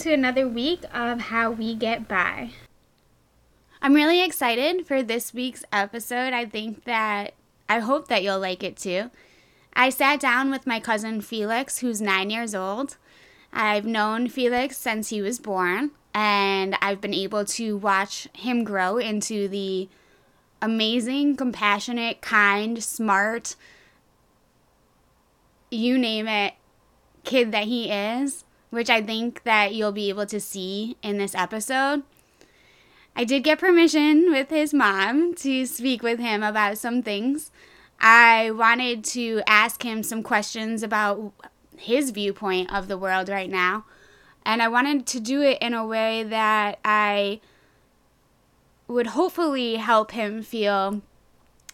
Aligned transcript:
to 0.00 0.14
another 0.14 0.48
week 0.48 0.82
of 0.94 1.20
How 1.20 1.50
We 1.50 1.74
Get 1.74 2.08
By. 2.08 2.52
I'm 3.82 3.92
really 3.92 4.24
excited 4.24 4.86
for 4.86 5.02
this 5.02 5.34
week's 5.34 5.62
episode. 5.70 6.32
I 6.32 6.46
think 6.46 6.84
that 6.84 7.34
I 7.68 7.80
hope 7.80 8.08
that 8.08 8.22
you'll 8.22 8.40
like 8.40 8.62
it 8.62 8.78
too. 8.78 9.10
I 9.74 9.90
sat 9.90 10.18
down 10.18 10.50
with 10.50 10.66
my 10.66 10.80
cousin 10.80 11.20
Felix, 11.20 11.80
who's 11.80 12.00
nine 12.00 12.30
years 12.30 12.54
old. 12.54 12.96
I've 13.52 13.84
known 13.84 14.28
Felix 14.28 14.78
since 14.78 15.10
he 15.10 15.20
was 15.20 15.38
born, 15.38 15.90
and 16.14 16.76
I've 16.80 17.02
been 17.02 17.12
able 17.12 17.44
to 17.44 17.76
watch 17.76 18.26
him 18.32 18.64
grow 18.64 18.96
into 18.96 19.48
the 19.48 19.86
amazing, 20.62 21.36
compassionate, 21.36 22.22
kind, 22.22 22.82
smart, 22.82 23.54
you 25.70 25.98
name 25.98 26.26
it, 26.26 26.54
kid 27.24 27.52
that 27.52 27.64
he 27.64 27.90
is, 27.90 28.44
which 28.70 28.88
I 28.88 29.02
think 29.02 29.42
that 29.42 29.74
you'll 29.74 29.92
be 29.92 30.08
able 30.08 30.26
to 30.26 30.40
see 30.40 30.96
in 31.02 31.18
this 31.18 31.34
episode. 31.34 32.02
I 33.14 33.24
did 33.24 33.44
get 33.44 33.58
permission 33.58 34.30
with 34.30 34.50
his 34.50 34.72
mom 34.72 35.34
to 35.36 35.66
speak 35.66 36.02
with 36.02 36.20
him 36.20 36.42
about 36.42 36.78
some 36.78 37.02
things. 37.02 37.50
I 38.00 38.50
wanted 38.52 39.04
to 39.06 39.42
ask 39.46 39.82
him 39.84 40.02
some 40.02 40.22
questions 40.22 40.82
about 40.82 41.32
his 41.76 42.10
viewpoint 42.10 42.72
of 42.72 42.88
the 42.88 42.96
world 42.96 43.28
right 43.28 43.50
now. 43.50 43.84
And 44.44 44.62
I 44.62 44.68
wanted 44.68 45.06
to 45.08 45.20
do 45.20 45.42
it 45.42 45.58
in 45.60 45.74
a 45.74 45.86
way 45.86 46.22
that 46.22 46.78
I 46.84 47.40
would 48.88 49.08
hopefully 49.08 49.76
help 49.76 50.12
him 50.12 50.42
feel 50.42 51.02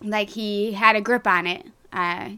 like 0.02 0.30
he 0.30 0.72
had 0.72 0.96
a 0.96 1.00
grip 1.00 1.26
on 1.26 1.46
it. 1.46 1.66
Uh, 1.92 2.30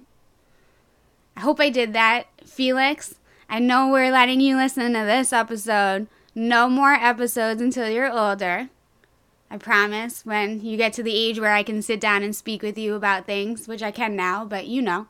I 1.36 1.40
hope 1.40 1.60
I 1.60 1.70
did 1.70 1.92
that, 1.94 2.26
Felix. 2.44 3.14
I 3.50 3.60
know 3.60 3.88
we're 3.88 4.12
letting 4.12 4.40
you 4.40 4.56
listen 4.56 4.92
to 4.92 5.04
this 5.06 5.32
episode. 5.32 6.06
No 6.34 6.68
more 6.68 6.92
episodes 6.92 7.62
until 7.62 7.88
you're 7.88 8.12
older. 8.12 8.68
I 9.50 9.56
promise 9.56 10.26
when 10.26 10.60
you 10.60 10.76
get 10.76 10.92
to 10.94 11.02
the 11.02 11.14
age 11.14 11.40
where 11.40 11.54
I 11.54 11.62
can 11.62 11.80
sit 11.80 11.98
down 11.98 12.22
and 12.22 12.36
speak 12.36 12.62
with 12.62 12.76
you 12.76 12.94
about 12.94 13.24
things, 13.24 13.66
which 13.66 13.82
I 13.82 13.90
can 13.90 14.14
now, 14.14 14.44
but 14.44 14.66
you 14.66 14.82
know, 14.82 15.06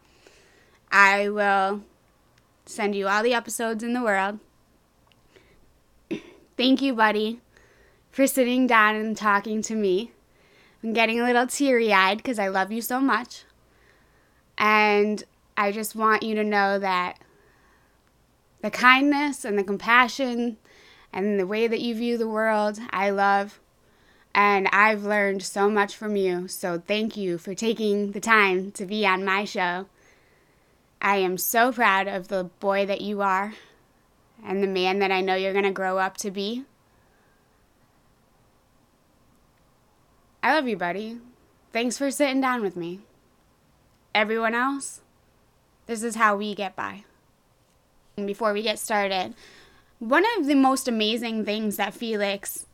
I 0.92 1.28
will 1.28 1.82
send 2.64 2.94
you 2.94 3.08
all 3.08 3.24
the 3.24 3.34
episodes 3.34 3.82
in 3.82 3.92
the 3.92 4.02
world. 4.02 4.38
Thank 6.56 6.80
you, 6.80 6.94
buddy, 6.94 7.40
for 8.12 8.28
sitting 8.28 8.68
down 8.68 8.94
and 8.94 9.16
talking 9.16 9.62
to 9.62 9.74
me. 9.74 10.12
I'm 10.84 10.92
getting 10.92 11.18
a 11.18 11.24
little 11.24 11.48
teary 11.48 11.92
eyed 11.92 12.18
because 12.18 12.38
I 12.38 12.46
love 12.46 12.70
you 12.70 12.82
so 12.82 13.00
much. 13.00 13.42
And 14.56 15.24
I 15.56 15.72
just 15.72 15.96
want 15.96 16.22
you 16.22 16.36
to 16.36 16.44
know 16.44 16.78
that 16.78 17.18
the 18.60 18.70
kindness 18.70 19.44
and 19.44 19.58
the 19.58 19.64
compassion 19.64 20.56
and 21.12 21.38
the 21.38 21.46
way 21.46 21.66
that 21.66 21.80
you 21.80 21.94
view 21.94 22.18
the 22.18 22.28
world, 22.28 22.78
I 22.90 23.10
love. 23.10 23.60
And 24.34 24.68
I've 24.68 25.04
learned 25.04 25.42
so 25.42 25.70
much 25.70 25.96
from 25.96 26.16
you. 26.16 26.48
So 26.48 26.78
thank 26.78 27.16
you 27.16 27.38
for 27.38 27.54
taking 27.54 28.12
the 28.12 28.20
time 28.20 28.70
to 28.72 28.84
be 28.84 29.06
on 29.06 29.24
my 29.24 29.44
show. 29.44 29.86
I 31.00 31.16
am 31.16 31.38
so 31.38 31.72
proud 31.72 32.08
of 32.08 32.28
the 32.28 32.44
boy 32.60 32.86
that 32.86 33.00
you 33.00 33.22
are 33.22 33.54
and 34.44 34.62
the 34.62 34.68
man 34.68 34.98
that 34.98 35.10
I 35.10 35.20
know 35.20 35.34
you're 35.34 35.52
going 35.52 35.64
to 35.64 35.70
grow 35.70 35.98
up 35.98 36.16
to 36.18 36.30
be. 36.30 36.64
I 40.42 40.54
love 40.54 40.68
you, 40.68 40.76
buddy. 40.76 41.18
Thanks 41.72 41.98
for 41.98 42.10
sitting 42.10 42.40
down 42.40 42.62
with 42.62 42.76
me. 42.76 43.00
Everyone 44.14 44.54
else, 44.54 45.00
this 45.86 46.02
is 46.02 46.16
how 46.16 46.36
we 46.36 46.54
get 46.54 46.74
by. 46.74 47.04
Before 48.26 48.52
we 48.52 48.62
get 48.62 48.78
started, 48.78 49.34
one 49.98 50.24
of 50.38 50.46
the 50.46 50.54
most 50.54 50.88
amazing 50.88 51.44
things 51.44 51.76
that 51.76 51.94
Felix 51.94 52.66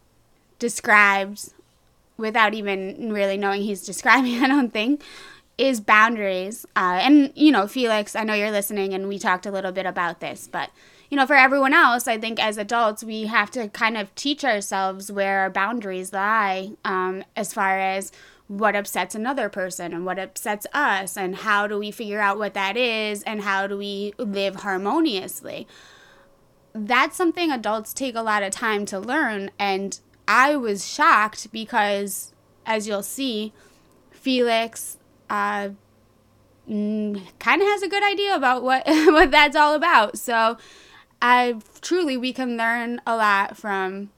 describes 0.59 1.55
without 2.17 2.55
even 2.55 3.13
really 3.13 3.37
knowing 3.37 3.63
he's 3.63 3.85
describing, 3.87 4.43
I 4.43 4.49
don't 4.49 4.73
think, 4.73 5.03
is 5.57 5.81
boundaries. 5.81 6.67
Uh, 6.77 6.99
and, 7.01 7.33
you 7.35 7.53
know, 7.53 7.67
Felix, 7.67 8.17
I 8.17 8.25
know 8.25 8.35
you're 8.35 8.51
listening 8.51 8.93
and 8.93 9.09
we 9.09 9.19
talked 9.19 9.47
a 9.47 9.51
little 9.51 9.73
bit 9.73 9.87
about 9.87 10.21
this, 10.21 10.49
but, 10.51 10.71
you 11.11 11.17
know, 11.17 11.27
for 11.27 11.37
everyone 11.37 11.73
else, 11.73 12.09
I 12.09 12.19
think 12.19 12.43
as 12.43 12.59
adults, 12.59 13.05
we 13.05 13.27
have 13.27 13.51
to 13.53 13.69
kind 13.69 13.97
of 13.97 14.13
teach 14.15 14.45
ourselves 14.45 15.13
where 15.13 15.41
our 15.41 15.51
boundaries 15.51 16.13
lie 16.13 16.73
um, 16.85 17.25
as 17.37 17.53
far 17.53 17.79
as 17.79 18.11
what 18.47 18.77
upsets 18.77 19.15
another 19.15 19.49
person 19.49 19.93
and 19.95 20.05
what 20.05 20.19
upsets 20.19 20.67
us 20.75 21.17
and 21.17 21.37
how 21.37 21.67
do 21.67 21.79
we 21.79 21.91
figure 21.91 22.21
out 22.21 22.39
what 22.39 22.55
that 22.55 22.77
is 22.77 23.23
and 23.23 23.43
how 23.43 23.67
do 23.67 23.79
we 23.79 24.13
live 24.19 24.57
harmoniously. 24.57 25.67
That's 26.75 27.17
something 27.17 27.51
adults 27.51 27.95
take 27.95 28.15
a 28.15 28.23
lot 28.23 28.43
of 28.43 28.53
time 28.53 28.85
to 28.87 28.99
learn. 28.99 29.51
And 29.59 29.99
I 30.29 30.57
was 30.57 30.87
shocked 30.87 31.53
because, 31.53 32.33
as 32.67 32.87
you'll 32.87 33.03
see, 33.03 33.53
Felix 34.11 34.99
uh, 35.31 35.71
mm, 36.69 37.23
kind 37.39 37.63
of 37.63 37.69
has 37.69 37.83
a 37.83 37.89
good 37.89 38.03
idea 38.03 38.35
about 38.35 38.63
what 38.63 38.83
what 38.87 39.31
that's 39.31 39.57
all 39.57 39.75
about. 39.75 40.19
So, 40.19 40.59
I 41.23 41.57
truly 41.81 42.17
we 42.17 42.33
can 42.35 42.57
learn 42.59 43.01
a 43.07 43.17
lot 43.17 43.57
from 43.57 44.11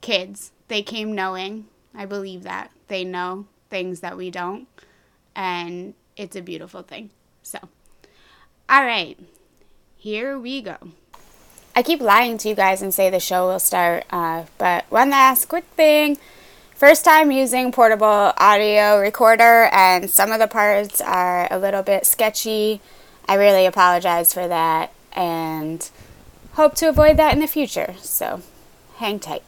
kids. 0.00 0.52
They 0.68 0.82
came 0.82 1.14
knowing. 1.14 1.66
I 1.94 2.04
believe 2.06 2.42
that 2.42 2.70
they 2.88 3.04
know 3.04 3.46
things 3.74 3.98
that 3.98 4.16
we 4.16 4.30
don't, 4.30 4.68
and 5.34 5.94
it's 6.16 6.36
a 6.36 6.40
beautiful 6.40 6.82
thing. 6.82 7.10
So, 7.42 7.58
all 8.68 8.84
right, 8.84 9.18
here 9.96 10.38
we 10.38 10.62
go. 10.62 10.76
I 11.74 11.82
keep 11.82 12.00
lying 12.00 12.38
to 12.38 12.48
you 12.48 12.54
guys 12.54 12.82
and 12.82 12.94
say 12.94 13.10
the 13.10 13.18
show 13.18 13.48
will 13.48 13.58
start, 13.58 14.04
uh, 14.10 14.44
but 14.58 14.84
one 14.90 15.10
last 15.10 15.46
quick 15.46 15.64
thing. 15.74 16.18
First 16.76 17.04
time 17.04 17.32
using 17.32 17.72
portable 17.72 18.32
audio 18.38 19.00
recorder, 19.00 19.68
and 19.72 20.08
some 20.08 20.30
of 20.30 20.38
the 20.38 20.46
parts 20.46 21.00
are 21.00 21.52
a 21.52 21.58
little 21.58 21.82
bit 21.82 22.06
sketchy. 22.06 22.80
I 23.26 23.34
really 23.34 23.66
apologize 23.66 24.32
for 24.32 24.46
that 24.46 24.92
and 25.16 25.90
hope 26.52 26.76
to 26.76 26.88
avoid 26.88 27.16
that 27.16 27.34
in 27.34 27.40
the 27.40 27.48
future. 27.48 27.96
So, 27.98 28.40
hang 28.98 29.18
tight. 29.18 29.42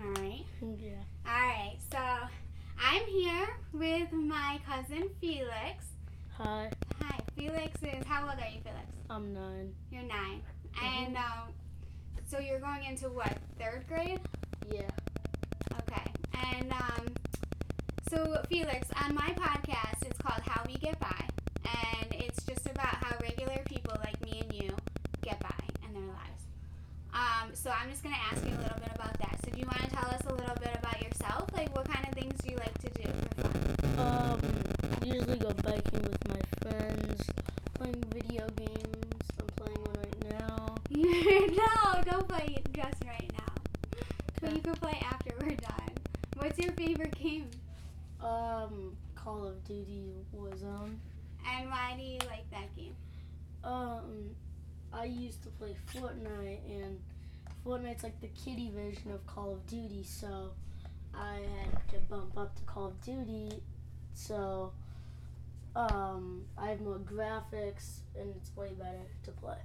Alright. 0.00 0.44
Yeah. 0.62 0.90
Alright, 1.26 1.78
so 1.90 1.98
I'm 2.80 3.04
here 3.06 3.48
with 3.78 4.12
my 4.12 4.58
cousin 4.68 5.08
Felix. 5.20 5.84
Hi, 6.36 6.70
Hi, 7.00 7.18
Felix 7.36 7.80
is, 7.82 8.04
how 8.06 8.22
old 8.22 8.32
are 8.40 8.50
you, 8.50 8.60
Felix? 8.62 8.86
I'm 9.08 9.32
nine. 9.32 9.72
You're 9.90 10.02
9 10.02 10.42
And, 10.82 11.16
um, 11.16 11.52
so 12.26 12.38
you're 12.40 12.58
going 12.58 12.84
into 12.84 13.08
what, 13.08 13.38
third 13.58 13.84
grade? 13.88 14.20
Yeah. 14.72 14.82
Okay. 15.80 16.10
And 16.52 16.72
um, 16.72 17.06
so 18.10 18.42
Felix, 18.48 18.88
on 19.04 19.14
my 19.14 19.28
podcast, 19.36 20.02
it's 20.04 20.18
called 20.18 20.42
How 20.42 20.62
We 20.66 20.74
Get 20.74 20.98
By, 20.98 21.24
and 21.64 22.12
it's 22.12 22.44
just 22.44 22.66
about 22.66 22.94
how 22.96 23.16
regular 23.22 23.62
people 23.66 23.94
like 24.04 24.20
me 24.24 24.42
and 24.42 24.52
you 24.60 24.76
get 25.22 25.38
by 25.40 25.54
in 25.86 25.94
their 25.94 26.02
lives. 26.02 26.42
Um, 27.14 27.50
so 27.54 27.70
I'm 27.70 27.90
just 27.90 28.02
gonna 28.02 28.16
ask 28.30 28.44
you 28.44 28.50
a 28.50 28.60
little 28.60 28.78
bit 28.78 28.90
about 28.94 29.18
that. 29.20 29.38
So 29.44 29.50
do 29.52 29.58
you 29.60 29.66
want 29.66 29.80
to 29.82 29.90
tell 29.90 30.08
us 30.08 30.22
a 30.26 30.34
little 30.34 30.56
bit 30.56 30.76
about 30.78 31.00
yourself? 31.02 31.48
Like, 31.54 31.74
what 31.74 31.88
kind 31.88 32.06
of 32.06 32.14
things 32.14 32.34
do 32.42 32.50
you 32.50 32.56
like 32.56 32.76
to 32.78 32.90
do 32.90 33.08
for 33.34 33.42
fun? 33.42 33.67
Um, 33.98 34.40
usually 35.04 35.38
go 35.38 35.52
biking 35.64 36.02
with 36.02 36.28
my 36.28 36.40
friends, 36.62 37.22
playing 37.74 38.04
video 38.12 38.46
games. 38.56 39.22
I'm 39.40 39.46
playing 39.56 39.80
one 39.84 39.96
right 39.96 40.30
now. 40.30 40.74
no, 40.90 42.02
don't 42.04 42.28
play 42.28 42.62
just 42.72 43.02
right 43.04 43.30
now. 43.38 43.54
But 44.40 44.54
you 44.54 44.60
can 44.60 44.74
play 44.74 45.00
after 45.04 45.34
we're 45.40 45.56
done. 45.56 45.90
What's 46.36 46.58
your 46.58 46.72
favorite 46.74 47.18
game? 47.18 47.50
Um, 48.22 48.96
Call 49.16 49.46
of 49.46 49.64
Duty 49.64 50.12
Warzone. 50.36 50.96
And 51.50 51.70
why 51.70 51.94
do 51.96 52.02
you 52.02 52.18
like 52.28 52.48
that 52.52 52.74
game? 52.76 52.94
Um, 53.64 54.30
I 54.92 55.04
used 55.04 55.42
to 55.42 55.48
play 55.50 55.74
Fortnite, 55.92 56.60
and 56.70 57.00
Fortnite's 57.66 58.04
like 58.04 58.20
the 58.20 58.28
kiddie 58.28 58.70
version 58.70 59.10
of 59.12 59.26
Call 59.26 59.52
of 59.54 59.66
Duty, 59.66 60.04
so 60.04 60.50
I 61.14 61.40
had 61.64 61.88
to 61.88 61.98
bump 62.08 62.38
up 62.38 62.54
to 62.56 62.62
Call 62.62 62.86
of 62.86 63.00
Duty. 63.02 63.60
So, 64.18 64.72
um, 65.76 66.44
I 66.58 66.70
have 66.70 66.80
more 66.80 66.98
graphics, 66.98 68.00
and 68.18 68.34
it's 68.36 68.50
way 68.56 68.70
better 68.76 69.06
to 69.24 69.30
play. 69.30 69.58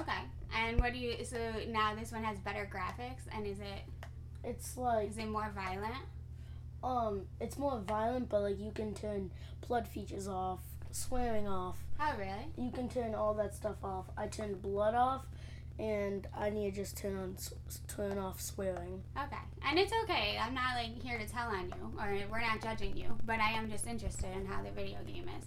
Okay. 0.00 0.20
And 0.54 0.78
what 0.80 0.92
do 0.92 0.98
you? 0.98 1.24
So 1.24 1.38
now 1.68 1.94
this 1.94 2.12
one 2.12 2.22
has 2.24 2.38
better 2.40 2.68
graphics, 2.70 3.22
and 3.34 3.46
is 3.46 3.58
it 3.60 3.82
It's 4.44 4.76
like 4.76 5.10
is 5.10 5.16
it 5.18 5.28
more 5.28 5.50
violent? 5.54 6.04
Um, 6.84 7.22
it's 7.40 7.56
more 7.58 7.80
violent, 7.80 8.28
but 8.28 8.42
like 8.42 8.60
you 8.60 8.70
can 8.70 8.94
turn 8.94 9.30
blood 9.66 9.88
features 9.88 10.28
off, 10.28 10.60
swearing 10.92 11.48
off. 11.48 11.78
Oh 11.98 12.12
really? 12.18 12.46
You 12.56 12.70
can 12.70 12.88
turn 12.88 13.14
all 13.14 13.34
that 13.34 13.54
stuff 13.54 13.82
off. 13.82 14.06
I 14.16 14.26
turned 14.26 14.60
blood 14.62 14.94
off, 14.94 15.24
and 15.78 16.26
I 16.36 16.50
need 16.50 16.74
to 16.74 16.80
just 16.80 16.96
turn 16.96 17.16
on 17.16 17.36
turn 17.88 18.18
off 18.18 18.40
swearing. 18.40 19.02
Okay. 19.16 19.36
And 19.68 19.78
it's 19.78 19.92
okay. 20.04 20.38
I'm 20.40 20.54
not 20.54 20.74
like 20.76 21.02
here 21.02 21.18
to 21.18 21.26
tell 21.26 21.48
on 21.48 21.66
you, 21.66 22.00
or 22.00 22.18
we're 22.30 22.40
not 22.40 22.62
judging 22.62 22.96
you, 22.96 23.16
but 23.24 23.40
I 23.40 23.52
am 23.52 23.70
just 23.70 23.86
interested 23.86 24.34
in 24.34 24.46
how 24.46 24.62
the 24.62 24.70
video 24.70 24.98
game 25.06 25.28
is. 25.38 25.44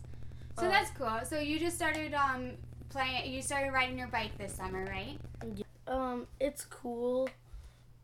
So 0.59 0.65
Uh, 0.65 0.69
that's 0.69 0.91
cool. 0.91 1.19
So 1.23 1.39
you 1.39 1.59
just 1.59 1.75
started 1.75 2.13
um 2.13 2.51
playing. 2.89 3.31
You 3.31 3.41
started 3.41 3.71
riding 3.71 3.97
your 3.97 4.07
bike 4.07 4.37
this 4.37 4.53
summer, 4.53 4.85
right? 4.85 5.17
Um, 5.87 6.27
it's 6.39 6.65
cool 6.65 7.29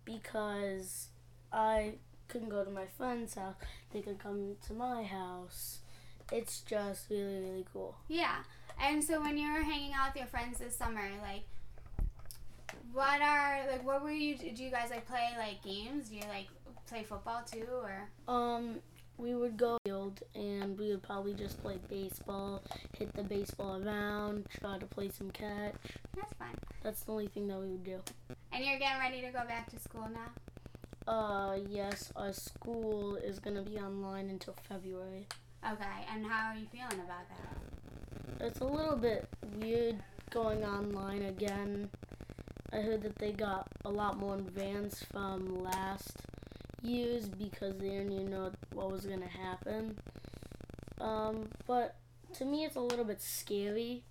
because 0.04 1.10
I 1.52 1.96
can 2.28 2.50
go 2.50 2.64
to 2.64 2.72
my 2.72 2.86
friend's 2.98 3.36
house. 3.36 3.56
They 3.92 4.02
can 4.02 4.16
come 4.18 4.56
to 4.68 4.74
my 4.74 5.04
house. 5.04 5.80
It's 6.32 6.62
just 6.62 7.10
really, 7.10 7.40
really 7.40 7.66
cool. 7.72 7.96
Yeah. 8.08 8.38
And 8.82 9.04
so 9.04 9.22
when 9.22 9.38
you 9.38 9.52
were 9.54 9.62
hanging 9.62 9.94
out 9.94 10.14
with 10.14 10.22
your 10.22 10.28
friends 10.28 10.58
this 10.58 10.76
summer, 10.76 11.08
like, 11.22 11.44
what 12.96 13.22
are 13.22 13.60
like 13.70 13.86
what 13.86 14.02
were 14.02 14.10
you? 14.10 14.36
Do 14.38 14.64
you 14.64 14.72
guys 14.72 14.90
like 14.90 15.06
play 15.06 15.30
like 15.38 15.62
games? 15.62 16.10
Do 16.10 16.16
you 16.16 16.24
like 16.30 16.48
play 16.88 17.04
football 17.04 17.44
too, 17.46 17.68
or? 17.84 18.08
Um, 18.34 18.80
we 19.18 19.36
would 19.36 19.58
go 19.58 19.78
field 19.86 20.22
and 20.34 20.78
we 20.80 20.92
would 20.92 21.04
probably 21.04 21.34
just 21.34 21.62
play 21.62 21.78
baseball, 21.90 22.64
hit 22.98 23.14
the 23.14 23.24
baseball 23.24 23.82
around, 23.84 24.46
try 24.60 24.78
to 24.78 24.86
play 24.86 25.10
some 25.10 25.30
catch. 25.32 25.76
That's 26.16 26.34
fun. 26.34 26.56
That's 26.84 27.02
the 27.04 27.12
only 27.12 27.28
thing 27.28 27.48
that 27.48 27.60
we 27.60 27.68
would 27.68 27.84
do. 27.84 28.00
And 28.54 28.64
you're 28.64 28.80
getting 28.80 29.00
ready 29.00 29.22
to 29.22 29.28
go 29.28 29.46
back 29.46 29.70
to 29.72 29.80
school 29.80 30.08
now. 30.10 31.12
Uh, 31.12 31.58
yes, 31.70 32.12
our 32.16 32.34
school 32.34 33.16
is 33.18 33.40
gonna 33.40 33.62
be 33.62 33.78
online 33.78 34.30
until 34.30 34.56
February. 34.70 35.28
Okay. 35.70 36.06
And 36.14 36.26
how 36.26 36.52
are 36.52 36.56
you 36.56 36.66
feeling 36.72 37.04
about 37.06 37.28
that? 37.30 38.46
It's 38.46 38.60
a 38.60 38.66
little 38.66 38.96
bit 38.96 39.28
weird 39.60 39.98
going 40.30 40.64
online 40.64 41.24
again. 41.24 41.90
I 42.76 42.82
heard 42.82 43.04
that 43.04 43.16
they 43.20 43.32
got 43.32 43.70
a 43.86 43.90
lot 43.90 44.18
more 44.18 44.36
advanced 44.36 45.06
from 45.06 45.64
last 45.64 46.18
years 46.82 47.26
because 47.26 47.78
they 47.78 47.88
didn't 47.88 48.12
even 48.12 48.30
know 48.30 48.52
what 48.74 48.92
was 48.92 49.06
gonna 49.06 49.30
happen. 49.30 49.98
Um, 51.00 51.48
but 51.68 51.96
to 52.34 52.44
me, 52.44 52.66
it's 52.66 52.76
a 52.76 52.82
little 52.82 53.06
bit 53.06 53.22
scary 53.22 54.04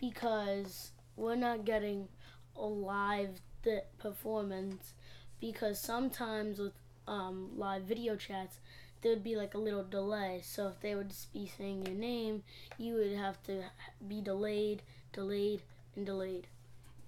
because 0.00 0.92
we're 1.16 1.34
not 1.34 1.64
getting 1.64 2.06
a 2.54 2.64
live 2.64 3.40
th- 3.64 3.82
performance. 3.98 4.94
Because 5.40 5.80
sometimes 5.80 6.60
with 6.60 6.74
um, 7.08 7.50
live 7.56 7.82
video 7.82 8.14
chats, 8.14 8.58
there'd 9.02 9.24
be 9.24 9.34
like 9.34 9.54
a 9.54 9.58
little 9.58 9.82
delay. 9.82 10.40
So 10.44 10.68
if 10.68 10.80
they 10.80 10.94
would 10.94 11.08
just 11.08 11.32
be 11.32 11.50
saying 11.58 11.84
your 11.84 11.96
name, 11.96 12.44
you 12.78 12.94
would 12.94 13.16
have 13.16 13.42
to 13.44 13.64
be 14.06 14.20
delayed, 14.20 14.82
delayed, 15.12 15.62
and 15.96 16.06
delayed. 16.06 16.46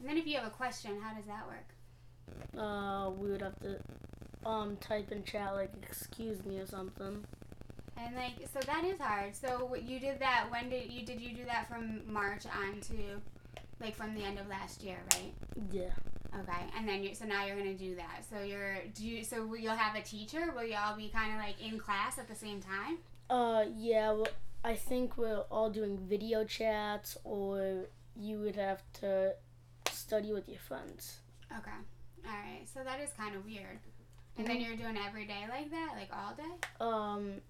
And 0.01 0.09
then 0.09 0.17
if 0.19 0.27
you 0.27 0.37
have 0.37 0.47
a 0.47 0.51
question, 0.51 1.01
how 1.01 1.15
does 1.15 1.27
that 1.27 1.47
work? 1.47 1.75
Uh, 2.59 3.11
we 3.11 3.31
would 3.31 3.43
have 3.43 3.59
to 3.61 3.79
um 4.45 4.77
type 4.77 5.11
in 5.11 5.25
chat 5.25 5.55
like 5.55 5.73
"excuse 5.83 6.45
me" 6.45 6.59
or 6.59 6.67
something. 6.67 7.25
And 7.99 8.15
like, 8.15 8.35
so 8.53 8.61
that 8.61 8.85
is 8.85 8.99
hard. 9.01 9.35
So 9.35 9.75
you 9.75 9.99
did 9.99 10.21
that. 10.21 10.47
When 10.51 10.69
did 10.69 10.93
you 10.93 11.05
did 11.05 11.21
you 11.21 11.35
do 11.35 11.45
that 11.47 11.69
from 11.69 12.03
March 12.07 12.45
on 12.47 12.81
to, 12.83 13.21
like 13.81 13.95
from 13.97 14.15
the 14.15 14.23
end 14.23 14.39
of 14.39 14.49
last 14.49 14.83
year, 14.83 14.99
right? 15.15 15.33
Yeah. 15.73 15.93
Okay. 16.39 16.63
And 16.77 16.87
then 16.87 17.03
you 17.03 17.15
so 17.15 17.25
now 17.25 17.47
you're 17.47 17.57
gonna 17.57 17.75
do 17.75 17.97
that. 17.97 18.25
So 18.29 18.43
you're 18.43 18.79
do 18.95 19.07
you 19.07 19.25
so 19.25 19.55
you'll 19.55 19.75
have 19.75 19.97
a 19.97 20.03
teacher? 20.03 20.53
Will 20.55 20.65
you 20.65 20.77
all 20.77 20.97
be 20.97 21.09
kind 21.09 21.33
of 21.33 21.39
like 21.39 21.61
in 21.61 21.79
class 21.79 22.19
at 22.19 22.29
the 22.29 22.35
same 22.35 22.61
time? 22.61 22.99
Uh, 23.31 23.65
yeah. 23.77 24.13
Well, 24.13 24.29
I 24.63 24.75
think 24.75 25.17
we're 25.17 25.45
all 25.51 25.71
doing 25.71 25.99
video 25.99 26.45
chats, 26.45 27.17
or 27.25 27.87
you 28.15 28.41
would 28.41 28.57
have 28.57 28.83
to 29.01 29.35
study 30.07 30.33
with 30.33 30.49
your 30.49 30.61
friends. 30.61 31.19
Okay. 31.51 31.71
All 32.25 32.33
right. 32.33 32.67
So 32.73 32.81
that 32.85 33.01
is 33.01 33.11
kind 33.17 33.35
of 33.35 33.45
weird. 33.45 33.79
And 34.39 34.47
then 34.47 34.61
you're 34.61 34.77
doing 34.77 34.99
every 34.99 35.27
day 35.27 35.45
like 35.49 35.71
that, 35.71 35.95
like 35.97 36.11
all 36.13 36.35
day. 36.35 36.85
Um, 36.85 37.41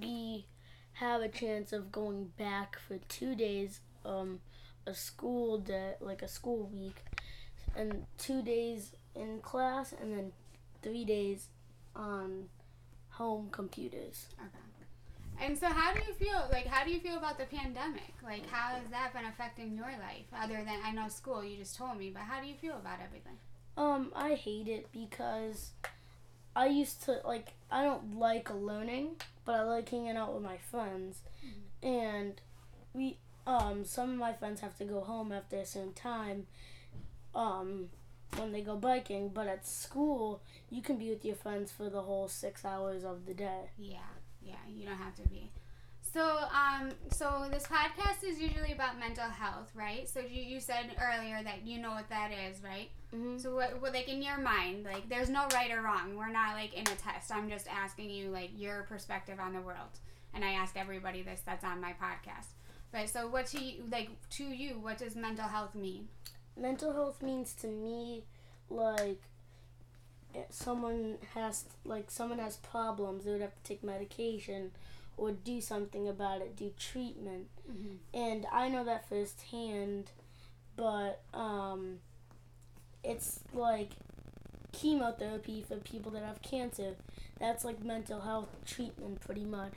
we 0.00 0.46
have 0.94 1.22
a 1.22 1.28
chance 1.28 1.72
of 1.72 1.90
going 1.92 2.32
back 2.36 2.78
for 2.86 2.98
two 3.08 3.34
days. 3.34 3.80
Um, 4.04 4.40
a 4.86 4.94
school 4.94 5.58
day, 5.58 5.94
like 6.00 6.22
a 6.22 6.28
school 6.28 6.68
week, 6.72 7.04
and 7.76 8.06
two 8.18 8.42
days 8.42 8.92
in 9.14 9.40
class, 9.40 9.92
and 10.00 10.12
then 10.12 10.32
three 10.82 11.04
days 11.04 11.48
on 11.94 12.48
home 13.10 13.48
computers. 13.52 14.26
And 15.42 15.56
so, 15.58 15.66
how 15.66 15.94
do 15.94 16.00
you 16.06 16.12
feel? 16.14 16.48
Like, 16.52 16.66
how 16.66 16.84
do 16.84 16.90
you 16.90 17.00
feel 17.00 17.16
about 17.16 17.38
the 17.38 17.46
pandemic? 17.46 18.12
Like, 18.22 18.46
how 18.48 18.74
has 18.74 18.88
that 18.90 19.12
been 19.14 19.24
affecting 19.24 19.74
your 19.74 19.86
life? 19.86 20.26
Other 20.38 20.62
than 20.64 20.78
I 20.84 20.92
know 20.92 21.08
school, 21.08 21.42
you 21.42 21.56
just 21.56 21.76
told 21.76 21.98
me, 21.98 22.10
but 22.10 22.22
how 22.22 22.40
do 22.40 22.46
you 22.46 22.54
feel 22.54 22.76
about 22.76 22.98
everything? 23.02 23.38
Um, 23.76 24.12
I 24.14 24.34
hate 24.34 24.68
it 24.68 24.88
because 24.92 25.70
I 26.54 26.66
used 26.66 27.02
to 27.04 27.20
like 27.24 27.54
I 27.70 27.84
don't 27.84 28.18
like 28.18 28.52
learning, 28.52 29.16
but 29.44 29.54
I 29.54 29.62
like 29.62 29.88
hanging 29.88 30.16
out 30.16 30.34
with 30.34 30.42
my 30.42 30.58
friends. 30.58 31.22
And 31.82 32.40
we 32.92 33.18
um 33.46 33.84
some 33.84 34.10
of 34.10 34.16
my 34.16 34.32
friends 34.32 34.60
have 34.60 34.76
to 34.78 34.84
go 34.84 35.00
home 35.00 35.32
after 35.32 35.56
a 35.56 35.66
certain 35.66 35.94
time 35.94 36.46
um 37.34 37.88
when 38.36 38.52
they 38.52 38.60
go 38.60 38.76
biking, 38.76 39.30
but 39.30 39.46
at 39.46 39.66
school 39.66 40.42
you 40.68 40.82
can 40.82 40.96
be 40.96 41.10
with 41.10 41.24
your 41.24 41.36
friends 41.36 41.72
for 41.72 41.88
the 41.88 42.02
whole 42.02 42.28
6 42.28 42.64
hours 42.64 43.04
of 43.04 43.26
the 43.26 43.34
day. 43.34 43.70
Yeah, 43.78 43.98
yeah, 44.42 44.54
you 44.68 44.86
don't 44.86 44.96
have 44.98 45.14
to 45.16 45.28
be. 45.28 45.50
So, 46.12 46.22
um, 46.24 46.90
so 47.12 47.46
this 47.52 47.64
podcast 47.64 48.24
is 48.24 48.40
usually 48.40 48.72
about 48.72 48.98
mental 48.98 49.28
health, 49.28 49.70
right? 49.74 50.08
So 50.08 50.18
you, 50.20 50.42
you 50.42 50.60
said 50.60 50.86
earlier 51.00 51.40
that 51.44 51.64
you 51.64 51.78
know 51.80 51.90
what 51.90 52.08
that 52.08 52.30
is, 52.32 52.62
right? 52.64 52.88
hmm 53.14 53.38
So 53.38 53.54
what, 53.54 53.80
what, 53.80 53.92
like 53.94 54.08
in 54.08 54.20
your 54.22 54.38
mind, 54.38 54.84
like 54.84 55.08
there's 55.08 55.28
no 55.28 55.46
right 55.54 55.70
or 55.70 55.82
wrong. 55.82 56.16
We're 56.16 56.32
not 56.32 56.54
like 56.54 56.74
in 56.74 56.82
a 56.82 56.96
test. 56.96 57.30
I'm 57.32 57.48
just 57.48 57.68
asking 57.68 58.10
you 58.10 58.30
like 58.30 58.50
your 58.56 58.82
perspective 58.84 59.38
on 59.38 59.52
the 59.52 59.60
world, 59.60 59.98
and 60.34 60.44
I 60.44 60.52
ask 60.52 60.76
everybody 60.76 61.22
this 61.22 61.42
that's 61.46 61.64
on 61.64 61.80
my 61.80 61.92
podcast. 61.92 62.46
But 62.92 63.08
so 63.08 63.28
what 63.28 63.46
to 63.48 63.62
you, 63.62 63.84
like 63.92 64.08
to 64.30 64.44
you, 64.44 64.80
what 64.80 64.98
does 64.98 65.14
mental 65.14 65.46
health 65.46 65.74
mean? 65.74 66.08
mental 66.56 66.92
health 66.92 67.22
means 67.22 67.54
to 67.54 67.68
me 67.68 68.24
like 68.68 69.22
someone 70.50 71.18
has 71.34 71.64
like 71.84 72.10
someone 72.10 72.38
has 72.38 72.56
problems 72.56 73.24
they 73.24 73.32
would 73.32 73.40
have 73.40 73.54
to 73.54 73.62
take 73.62 73.82
medication 73.82 74.70
or 75.16 75.32
do 75.32 75.60
something 75.60 76.08
about 76.08 76.40
it 76.40 76.56
do 76.56 76.72
treatment. 76.78 77.46
Mm-hmm. 77.70 77.96
and 78.14 78.46
i 78.52 78.68
know 78.68 78.84
that 78.84 79.08
firsthand 79.08 80.10
but 80.76 81.20
um 81.34 81.98
it's 83.02 83.40
like 83.52 83.90
chemotherapy 84.72 85.64
for 85.66 85.76
people 85.76 86.12
that 86.12 86.22
have 86.22 86.42
cancer. 86.42 86.96
That's 87.38 87.64
like 87.64 87.82
mental 87.82 88.20
health 88.20 88.48
treatment 88.66 89.20
pretty 89.20 89.44
much. 89.44 89.74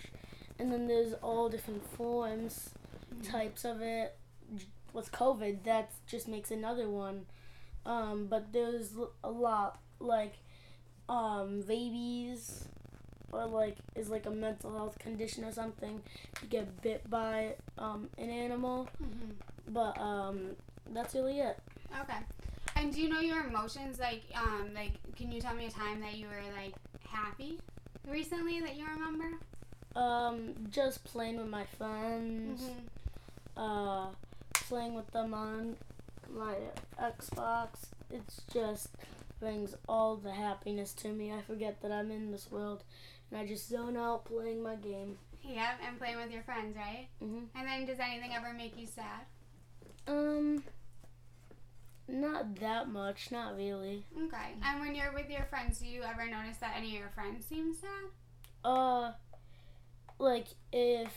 And 0.59 0.71
then 0.71 0.87
there's 0.87 1.13
all 1.21 1.49
different 1.49 1.85
forms 1.95 2.69
types 3.23 3.65
of 3.65 3.81
it. 3.81 4.15
With 4.91 5.11
COVID, 5.11 5.63
that 5.63 5.91
just 6.05 6.27
makes 6.27 6.51
another 6.51 6.87
one. 6.87 7.25
Um, 7.85 8.27
but 8.29 8.53
there's 8.53 8.91
a 9.23 9.31
lot 9.31 9.79
like 9.99 10.35
um, 11.13 11.61
rabies, 11.67 12.65
or 13.31 13.45
like 13.45 13.77
is 13.95 14.09
like 14.09 14.25
a 14.25 14.31
mental 14.31 14.73
health 14.75 14.97
condition 14.99 15.43
or 15.43 15.51
something. 15.51 16.01
You 16.41 16.47
get 16.49 16.81
bit 16.81 17.09
by 17.09 17.55
um, 17.77 18.09
an 18.17 18.29
animal, 18.29 18.87
Mm-hmm. 19.01 19.31
but 19.73 19.99
um, 19.99 20.55
that's 20.93 21.13
really 21.13 21.39
it. 21.39 21.57
Okay. 22.01 22.17
And 22.75 22.91
do 22.91 22.99
you 23.01 23.07
know 23.09 23.19
your 23.19 23.43
emotions? 23.45 23.99
Like, 23.99 24.23
um, 24.35 24.71
like, 24.73 24.93
can 25.15 25.31
you 25.31 25.39
tell 25.39 25.53
me 25.53 25.67
a 25.67 25.69
time 25.69 26.01
that 26.01 26.15
you 26.15 26.25
were 26.25 26.41
like 26.61 26.73
happy 27.07 27.59
recently 28.07 28.59
that 28.61 28.75
you 28.75 28.85
remember? 28.87 29.37
Um, 29.95 30.55
just 30.71 31.03
playing 31.03 31.37
with 31.37 31.47
my 31.47 31.65
friends, 31.77 32.61
uh, 33.55 34.07
playing 34.53 34.95
with 34.95 35.09
them 35.11 35.35
on 35.35 35.75
my 36.33 36.55
Xbox. 36.99 37.69
It's 38.11 38.41
just 38.51 38.89
brings 39.43 39.75
all 39.89 40.15
the 40.15 40.31
happiness 40.31 40.93
to 40.93 41.09
me. 41.09 41.29
I 41.33 41.41
forget 41.41 41.81
that 41.81 41.91
I'm 41.91 42.11
in 42.11 42.31
this 42.31 42.49
world, 42.49 42.85
and 43.29 43.37
I 43.37 43.45
just 43.45 43.67
zone 43.67 43.97
out 43.97 44.23
playing 44.23 44.63
my 44.63 44.75
game. 44.75 45.17
Yep, 45.43 45.79
and 45.85 45.99
playing 45.99 46.15
with 46.15 46.31
your 46.31 46.43
friends, 46.43 46.77
right? 46.77 47.09
hmm 47.19 47.39
And 47.53 47.67
then 47.67 47.85
does 47.85 47.99
anything 47.99 48.31
ever 48.33 48.53
make 48.53 48.77
you 48.77 48.87
sad? 48.87 49.25
Um, 50.07 50.63
not 52.07 52.55
that 52.61 52.87
much, 52.87 53.31
not 53.31 53.57
really. 53.57 54.05
Okay. 54.15 54.55
And 54.63 54.79
when 54.79 54.95
you're 54.95 55.11
with 55.13 55.29
your 55.29 55.43
friends, 55.49 55.79
do 55.79 55.87
you 55.87 56.03
ever 56.03 56.25
notice 56.25 56.57
that 56.61 56.75
any 56.77 56.95
of 56.95 57.01
your 57.01 57.11
friends 57.13 57.45
seem 57.45 57.73
sad? 57.73 58.11
Uh, 58.63 59.11
like 60.19 60.47
if 60.71 61.11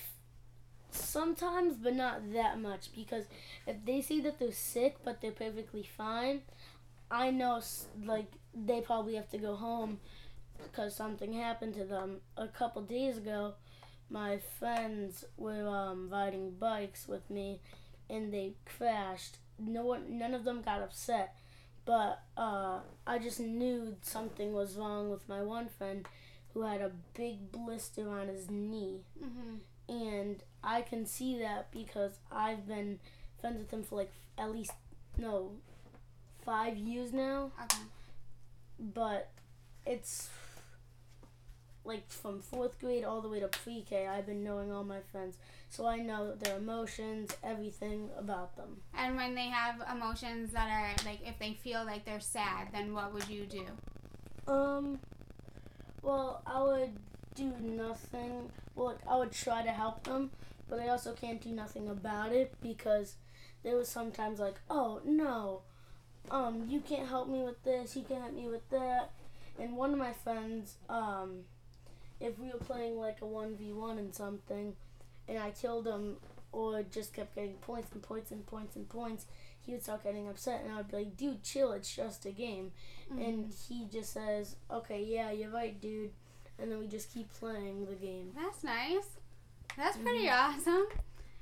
sometimes, 0.90 1.76
but 1.76 1.94
not 1.94 2.32
that 2.32 2.60
much 2.60 2.88
because 2.92 3.26
if 3.68 3.76
they 3.84 4.00
see 4.00 4.20
that 4.22 4.40
they're 4.40 4.50
sick 4.50 4.96
but 5.04 5.20
they're 5.20 5.30
perfectly 5.30 5.88
fine, 5.96 6.40
I 7.10 7.30
know 7.30 7.60
like 8.04 8.32
they 8.54 8.80
probably 8.80 9.14
have 9.14 9.30
to 9.30 9.38
go 9.38 9.54
home 9.54 9.98
because 10.62 10.94
something 10.94 11.32
happened 11.32 11.74
to 11.74 11.84
them. 11.84 12.18
A 12.36 12.48
couple 12.48 12.82
days 12.82 13.18
ago, 13.18 13.54
my 14.10 14.38
friends 14.58 15.24
were 15.36 15.66
um, 15.66 16.08
riding 16.10 16.52
bikes 16.52 17.06
with 17.08 17.28
me, 17.30 17.60
and 18.08 18.32
they 18.32 18.54
crashed. 18.76 19.38
No 19.58 19.84
one, 19.84 20.18
none 20.18 20.34
of 20.34 20.44
them 20.44 20.62
got 20.62 20.82
upset, 20.82 21.36
but 21.84 22.22
uh, 22.36 22.80
I 23.06 23.18
just 23.18 23.40
knew 23.40 23.96
something 24.02 24.52
was 24.52 24.76
wrong 24.76 25.10
with 25.10 25.28
my 25.28 25.42
one 25.42 25.68
friend 25.68 26.06
who 26.52 26.62
had 26.62 26.80
a 26.80 26.90
big 27.14 27.52
blister 27.52 28.08
on 28.08 28.28
his 28.28 28.50
knee. 28.50 29.00
Mm-hmm. 29.22 29.56
And 29.88 30.42
I 30.64 30.82
can 30.82 31.06
see 31.06 31.38
that 31.38 31.70
because 31.70 32.18
I've 32.30 32.66
been 32.66 32.98
friends 33.40 33.58
with 33.58 33.70
him 33.70 33.82
for 33.82 33.96
like 33.96 34.12
at 34.36 34.52
least, 34.52 34.72
no, 35.16 35.52
five 36.46 36.76
years 36.78 37.12
now, 37.12 37.50
Okay. 37.64 37.82
but 38.78 39.28
it's 39.84 40.30
like 41.84 42.08
from 42.10 42.40
fourth 42.40 42.78
grade 42.80 43.04
all 43.04 43.20
the 43.20 43.28
way 43.28 43.40
to 43.40 43.48
pre-K. 43.48 44.06
I've 44.06 44.26
been 44.26 44.42
knowing 44.42 44.72
all 44.72 44.82
my 44.84 45.00
friends, 45.12 45.36
so 45.68 45.86
I 45.86 45.98
know 45.98 46.34
their 46.34 46.56
emotions, 46.56 47.30
everything 47.44 48.08
about 48.18 48.56
them. 48.56 48.78
And 48.94 49.16
when 49.16 49.34
they 49.34 49.46
have 49.46 49.82
emotions 49.94 50.52
that 50.52 50.68
are 50.70 51.04
like, 51.04 51.20
if 51.26 51.38
they 51.38 51.52
feel 51.52 51.84
like 51.84 52.04
they're 52.04 52.20
sad, 52.20 52.68
then 52.72 52.94
what 52.94 53.12
would 53.12 53.28
you 53.28 53.44
do? 53.46 53.66
Um, 54.48 54.98
well, 56.02 56.42
I 56.46 56.62
would 56.62 56.96
do 57.34 57.52
nothing. 57.60 58.50
Well, 58.74 58.96
I 59.08 59.16
would 59.16 59.32
try 59.32 59.62
to 59.62 59.70
help 59.70 60.04
them, 60.04 60.30
but 60.68 60.80
I 60.80 60.88
also 60.88 61.12
can't 61.12 61.40
do 61.40 61.50
nothing 61.50 61.88
about 61.88 62.32
it 62.32 62.54
because 62.60 63.14
there 63.62 63.76
was 63.76 63.88
sometimes 63.88 64.38
like, 64.40 64.56
oh 64.70 65.00
no, 65.04 65.62
um, 66.30 66.66
you 66.68 66.80
can't 66.80 67.08
help 67.08 67.28
me 67.28 67.42
with 67.42 67.62
this, 67.64 67.96
you 67.96 68.02
can't 68.02 68.22
help 68.22 68.34
me 68.34 68.48
with 68.48 68.68
that. 68.70 69.12
And 69.58 69.76
one 69.76 69.92
of 69.92 69.98
my 69.98 70.12
friends, 70.12 70.76
um, 70.88 71.40
if 72.20 72.38
we 72.38 72.48
were 72.48 72.58
playing 72.58 72.98
like 72.98 73.22
a 73.22 73.26
one 73.26 73.56
v 73.56 73.72
one 73.72 73.98
and 73.98 74.14
something, 74.14 74.74
and 75.28 75.38
I 75.38 75.50
killed 75.50 75.86
him 75.86 76.16
or 76.52 76.82
just 76.82 77.12
kept 77.12 77.34
getting 77.34 77.54
points 77.54 77.92
and 77.92 78.02
points 78.02 78.30
and 78.30 78.46
points 78.46 78.76
and 78.76 78.88
points, 78.88 79.26
he 79.60 79.72
would 79.72 79.82
start 79.82 80.04
getting 80.04 80.28
upset, 80.28 80.62
and 80.62 80.72
I 80.72 80.76
would 80.76 80.88
be 80.88 80.96
like, 80.96 81.16
dude, 81.16 81.42
chill, 81.42 81.72
it's 81.72 81.94
just 81.94 82.24
a 82.24 82.30
game. 82.30 82.70
And 83.10 83.52
he 83.68 83.86
just 83.92 84.12
says, 84.12 84.56
okay, 84.70 85.02
yeah, 85.02 85.32
you're 85.32 85.50
right, 85.50 85.78
dude. 85.80 86.10
And 86.58 86.70
then 86.70 86.78
we 86.78 86.86
just 86.86 87.12
keep 87.12 87.32
playing 87.34 87.86
the 87.86 87.94
game. 87.94 88.30
That's 88.36 88.62
nice. 88.64 89.08
That's 89.76 89.96
pretty 89.96 90.28
awesome. 90.28 90.86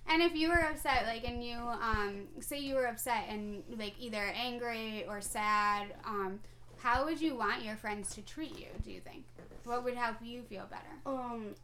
And 0.06 0.22
if 0.22 0.34
you 0.36 0.48
were 0.48 0.60
upset, 0.60 1.06
like, 1.06 1.24
and 1.26 1.42
you, 1.42 1.56
um, 1.56 2.28
say 2.40 2.58
you 2.58 2.74
were 2.74 2.86
upset 2.86 3.24
and 3.28 3.62
like 3.78 3.94
either 3.98 4.32
angry 4.36 5.04
or 5.08 5.20
sad, 5.20 5.94
um, 6.04 6.40
how 6.78 7.04
would 7.06 7.20
you 7.20 7.34
want 7.36 7.64
your 7.64 7.76
friends 7.76 8.14
to 8.14 8.22
treat 8.22 8.58
you? 8.58 8.66
Do 8.84 8.90
you 8.90 9.00
think? 9.00 9.24
What 9.64 9.82
would 9.84 9.94
help 9.94 10.16
you 10.22 10.42
feel 10.42 10.66
better? 10.68 10.94
Um, 11.06 11.54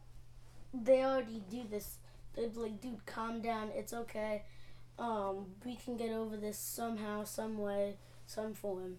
they 0.73 1.03
already 1.03 1.43
do 1.49 1.63
this. 1.69 1.97
They're 2.33 2.49
like, 2.55 2.81
dude, 2.81 3.05
calm 3.05 3.41
down. 3.41 3.69
It's 3.75 3.93
okay. 3.93 4.43
Um, 4.97 5.45
we 5.63 5.75
can 5.75 5.97
get 5.97 6.11
over 6.11 6.35
this 6.37 6.57
somehow, 6.57 7.23
some 7.23 7.57
way, 7.57 7.97
some 8.25 8.53
form. 8.53 8.97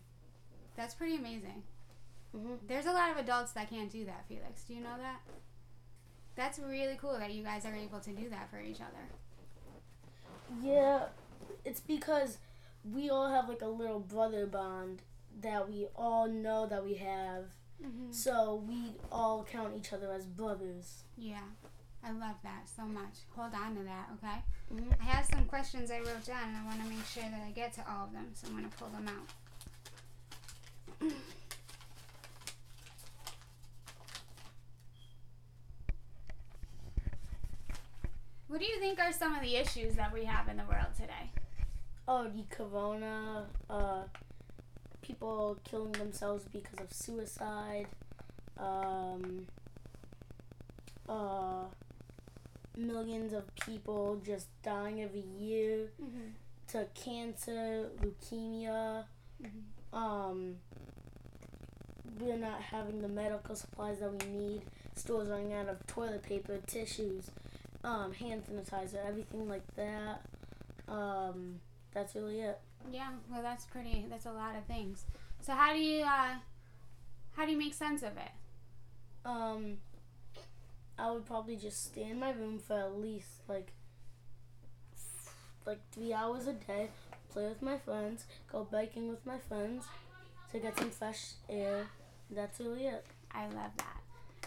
That's 0.77 0.95
pretty 0.95 1.17
amazing. 1.17 1.65
Mhm. 2.35 2.59
There's 2.67 2.87
a 2.87 2.93
lot 2.93 3.11
of 3.11 3.17
adults 3.17 3.53
that 3.53 3.69
can't 3.69 3.91
do 3.91 4.05
that, 4.05 4.25
Felix. 4.29 4.63
Do 4.65 4.75
you 4.75 4.81
know 4.81 4.97
that? 4.99 5.21
That's 6.35 6.59
really 6.59 6.97
cool 6.97 7.19
that 7.19 7.33
you 7.33 7.43
guys 7.43 7.67
are 7.67 7.75
able 7.75 8.01
to 8.01 8.13
do 8.13 8.31
that 8.31 8.49
for 8.51 8.61
each 8.61 8.81
other. 8.81 9.09
Yeah, 10.61 11.05
it's 11.65 11.81
because 11.81 12.39
we 12.85 13.11
all 13.11 13.31
have 13.31 13.49
like 13.49 13.63
a 13.63 13.67
little 13.69 14.01
brother 14.01 14.47
bond 14.47 15.03
that 15.41 15.69
we 15.71 15.87
all 15.97 16.29
know 16.29 16.67
that 16.67 16.85
we 16.85 16.95
have. 16.95 17.45
Mm-hmm. 17.83 18.13
So 18.13 18.63
we 18.69 18.95
all 19.11 19.45
count 19.51 19.75
each 19.77 19.93
other 19.93 20.13
as 20.13 20.27
brothers. 20.27 21.05
Yeah, 21.17 21.43
I 22.05 22.13
love 22.13 22.37
that 22.45 22.69
so 22.75 22.83
much. 22.85 23.15
Hold 23.37 23.55
on 23.55 23.77
to 23.77 23.83
that, 23.83 24.09
okay? 24.15 24.43
Mhm. 24.73 24.93
I 25.01 25.05
have 25.05 25.27
some 25.27 25.45
questions 25.47 25.91
I 25.91 25.99
wrote 25.99 26.25
down, 26.25 26.49
and 26.49 26.57
I 26.57 26.65
want 26.65 26.83
to 26.83 26.89
make 26.89 27.05
sure 27.07 27.23
that 27.25 27.43
I 27.47 27.51
get 27.51 27.73
to 27.75 27.91
all 27.91 28.05
of 28.07 28.13
them, 28.13 28.31
so 28.35 28.47
I'm 28.49 28.57
going 28.57 28.69
to 28.71 28.77
pull 28.77 28.89
them 28.89 29.09
out. 29.09 29.29
what 38.53 38.61
do 38.61 38.67
you 38.67 38.79
think 38.79 38.99
are 39.01 39.11
some 39.11 39.35
of 39.35 39.41
the 39.41 39.57
issues 39.57 39.95
that 39.95 40.13
we 40.13 40.27
have 40.27 40.47
in 40.47 40.59
the 40.59 40.65
world 40.65 40.93
today? 40.95 41.31
Oh, 42.07 42.25
the 42.29 42.45
corona, 42.55 43.47
uh, 43.71 44.03
people 45.01 45.57
killing 45.65 45.93
themselves 45.93 46.45
because 46.53 46.79
of 46.79 46.93
suicide, 46.93 47.87
um, 48.59 49.47
uh, 51.09 51.65
millions 52.77 53.33
of 53.33 53.45
people 53.55 54.21
just 54.23 54.49
dying 54.63 55.01
every 55.03 55.25
year 55.39 55.89
Mm-hmm. 56.03 56.29
to 56.73 56.87
cancer, 56.95 57.89
leukemia, 58.03 59.05
um, 59.95 60.57
we're 62.21 62.37
not 62.37 62.61
having 62.61 63.01
the 63.01 63.09
medical 63.09 63.55
supplies 63.57 64.01
that 64.01 64.11
we 64.13 64.31
need, 64.31 64.63
stores 64.95 65.29
running 65.31 65.55
out 65.55 65.71
of 65.71 65.87
toilet 65.87 66.23
paper, 66.23 66.59
tissues, 66.67 67.31
um, 67.85 68.13
hand 68.13 68.45
sanitizer, 68.45 69.07
everything 69.07 69.49
like 69.49 69.67
that. 69.77 70.23
Um, 70.89 71.61
that's 71.93 72.15
really 72.15 72.41
it. 72.41 72.59
Yeah, 72.91 73.11
well, 73.31 73.43
that's 73.43 73.65
pretty. 73.65 74.07
That's 74.09 74.27
a 74.27 74.33
lot 74.33 74.57
of 74.57 74.65
things. 74.65 75.05
So 75.41 75.53
how 75.53 75.73
do 75.73 75.79
you 75.79 76.03
uh, 76.03 76.37
how 77.37 77.45
do 77.45 77.53
you 77.53 77.59
make 77.59 77.75
sense 77.75 78.03
of 78.03 78.17
it? 78.17 78.33
Um, 79.25 79.79
I 80.99 81.11
would 81.11 81.27
probably 81.27 81.57
just 81.57 81.85
stay 81.87 82.03
in 82.03 82.19
my 82.19 82.31
room 82.31 82.59
for 82.59 82.79
at 82.79 82.99
least 82.99 83.29
like 83.49 83.73
like 85.67 85.81
three 85.93 86.13
hours 86.13 86.47
a 86.47 86.53
day, 86.53 86.89
play 87.33 87.49
with 87.49 87.63
my 87.63 87.79
friends, 87.79 88.25
go 88.51 88.67
biking 88.71 89.09
with 89.09 89.25
my 89.25 89.39
friends 89.39 89.85
to 90.51 90.59
get 90.59 90.79
some 90.79 90.91
fresh 90.91 91.33
air. 91.49 91.87
That's 92.31 92.59
really 92.61 92.87
it. 92.87 93.05
I 93.33 93.45
love 93.47 93.71
that. 93.77 94.01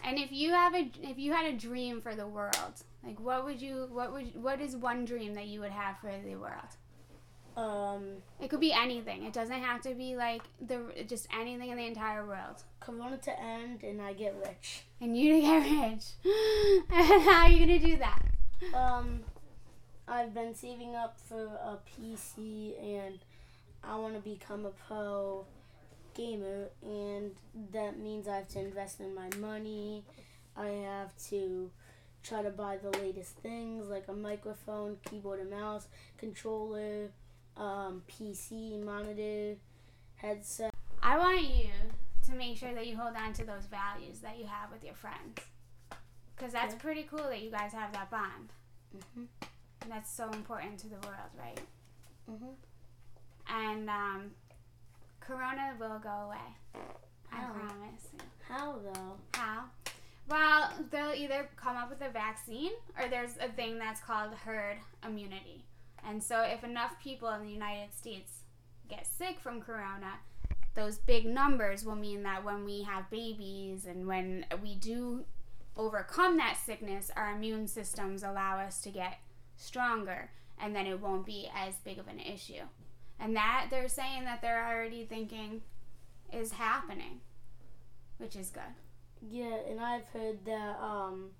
And 0.04 0.20
if 0.20 0.32
you 0.32 0.52
have 0.52 0.76
a 0.76 0.90
if 1.02 1.18
you 1.18 1.34
had 1.34 1.46
a 1.46 1.58
dream 1.58 2.02
for 2.02 2.16
the 2.16 2.28
world, 2.28 2.84
like 3.06 3.20
what 3.20 3.46
would 3.46 3.62
you 3.62 3.88
what 3.92 4.12
would 4.14 4.42
what 4.42 4.60
is 4.62 4.76
one 4.76 5.06
dream 5.06 5.34
that 5.36 5.48
you 5.48 5.60
would 5.60 5.72
have 5.72 5.98
for 6.00 6.12
the 6.24 6.36
world? 6.36 6.76
Um, 7.58 8.18
It 8.42 8.50
could 8.50 8.60
be 8.60 8.74
anything. 8.74 9.24
It 9.24 9.32
doesn't 9.32 9.62
have 9.62 9.82
to 9.84 9.94
be 9.94 10.16
like 10.18 10.42
the 10.60 10.80
just 11.08 11.28
anything 11.34 11.70
in 11.70 11.78
the 11.78 11.86
entire 11.86 12.26
world. 12.26 12.64
Corona 12.80 13.18
to 13.18 13.40
end 13.40 13.84
and 13.84 14.02
I 14.02 14.14
get 14.14 14.36
rich. 14.46 14.84
And 15.00 15.18
you 15.18 15.36
to 15.36 15.42
get 15.42 15.64
rich. 15.64 16.06
and 16.92 17.22
how 17.24 17.44
are 17.44 17.50
you 17.50 17.60
gonna 17.60 17.80
do 17.80 17.98
that? 17.98 18.22
Um, 18.74 19.22
I've 20.08 20.34
been 20.34 20.54
saving 20.54 20.96
up 20.96 21.18
for 21.20 21.46
a 21.46 21.78
PC 21.88 22.74
and 22.84 23.20
I 23.84 23.96
want 23.98 24.16
to 24.16 24.20
become 24.20 24.66
a 24.66 24.72
pro 24.72 25.46
gamer, 26.16 26.70
and 26.82 27.32
that 27.72 28.00
means 28.00 28.28
I 28.28 28.38
have 28.38 28.48
to 28.50 28.60
invest 28.60 29.00
in 29.00 29.14
my 29.14 29.30
money. 29.40 30.04
I 30.58 30.68
have 30.68 31.16
to 31.30 31.70
try 32.26 32.42
to 32.42 32.50
buy 32.50 32.78
the 32.78 32.90
latest 33.00 33.38
things 33.38 33.88
like 33.88 34.08
a 34.08 34.14
microphone, 34.14 34.98
keyboard 35.10 35.40
and 35.40 35.52
mouse, 35.52 35.88
controller, 36.18 37.10
um, 37.56 38.02
PC, 38.10 38.84
monitor, 38.84 39.56
headset. 40.16 40.74
I 41.04 41.18
want 41.18 41.42
you 41.42 41.70
to 42.26 42.32
make 42.34 42.58
sure 42.58 42.74
that 42.74 42.88
you 42.88 42.98
hold 42.98 43.16
on 43.16 43.34
to 43.34 43.46
those 43.46 43.66
values 43.70 44.20
that 44.22 44.40
you 44.40 44.46
have 44.48 44.72
with 44.72 44.84
your 44.84 44.96
friends. 44.96 45.38
Because 46.36 46.52
that's 46.52 46.74
Okay. 46.74 46.82
pretty 46.82 47.04
cool 47.04 47.20
that 47.30 47.42
you 47.42 47.52
guys 47.52 47.72
have 47.74 47.94
that 47.94 48.10
bond. 48.10 48.52
Mhm. 48.96 49.28
And 49.82 49.92
that's 49.92 50.10
so 50.12 50.30
important 50.32 50.80
to 50.80 50.88
the 50.90 50.96
world, 51.08 51.30
right? 51.38 51.62
Mhm. 52.28 52.56
And 53.48 53.90
um, 53.90 54.36
Corona 55.20 55.76
will 55.80 56.00
go 56.00 56.10
away. 56.10 56.56
I 57.32 57.44
promise. 57.46 58.08
How 58.48 58.80
though? 58.80 59.18
How? 59.34 59.66
Well, 60.28 60.72
they'll 60.92 61.14
either 61.14 61.50
come 61.56 61.78
up 61.78 61.90
with 61.90 62.02
a 62.02 62.12
vaccine 62.12 62.72
or 63.00 63.08
there's 63.08 63.38
a 63.40 63.50
thing 63.50 63.78
that's 63.78 64.02
called 64.02 64.34
herd 64.34 64.78
immunity. 65.06 65.66
And 66.08 66.22
so, 66.22 66.42
if 66.42 66.64
enough 66.64 67.00
people 67.02 67.30
in 67.30 67.44
the 67.44 67.52
United 67.52 67.94
States 67.94 68.42
get 68.90 69.08
sick 69.08 69.40
from 69.40 69.62
corona, 69.62 70.20
those 70.74 70.98
big 70.98 71.26
numbers 71.26 71.86
will 71.86 71.96
mean 71.96 72.24
that 72.24 72.44
when 72.44 72.66
we 72.66 72.84
have 72.84 73.10
babies 73.10 73.86
and 73.86 74.08
when 74.08 74.46
we 74.62 74.76
do 74.76 75.26
overcome 75.78 76.38
that 76.38 76.58
sickness, 76.64 77.12
our 77.16 77.32
immune 77.32 77.68
systems 77.68 78.24
allow 78.24 78.60
us 78.60 78.82
to 78.82 78.90
get 78.90 79.20
stronger 79.58 80.30
and 80.60 80.76
then 80.76 80.86
it 80.86 81.02
won't 81.02 81.26
be 81.26 81.50
as 81.56 81.76
big 81.78 81.98
of 81.98 82.08
an 82.08 82.20
issue. 82.20 82.64
And 83.20 83.36
that 83.36 83.68
they're 83.70 83.88
saying 83.88 84.26
that 84.26 84.42
they're 84.42 84.68
already 84.68 85.06
thinking 85.06 85.62
is 86.32 86.54
happening, 86.54 87.22
which 88.18 88.36
is 88.36 88.50
good. 88.50 88.64
Yeah, 89.22 89.58
and 89.70 89.80
I've 89.80 90.06
heard 90.14 90.46
that 90.46 90.78
um, 90.82 91.32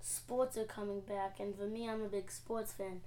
sports 0.00 0.56
are 0.56 0.64
coming 0.64 1.00
back, 1.00 1.40
and 1.40 1.56
for 1.56 1.66
me, 1.66 1.88
I'm 1.88 2.02
a 2.02 2.08
big 2.08 2.30
sports 2.30 2.72
fan. 2.72 3.00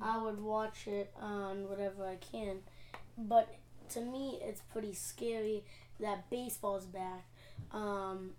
I 0.00 0.22
would 0.22 0.40
watch 0.40 0.86
it 0.86 1.12
on 1.20 1.68
whatever 1.68 2.06
I 2.06 2.16
can, 2.16 2.58
but 3.16 3.48
to 3.90 4.00
me, 4.00 4.38
it's 4.42 4.60
pretty 4.60 4.94
scary 4.94 5.64
that 5.98 6.30
baseball's 6.30 6.86
back, 6.86 7.24
um, 7.72 8.32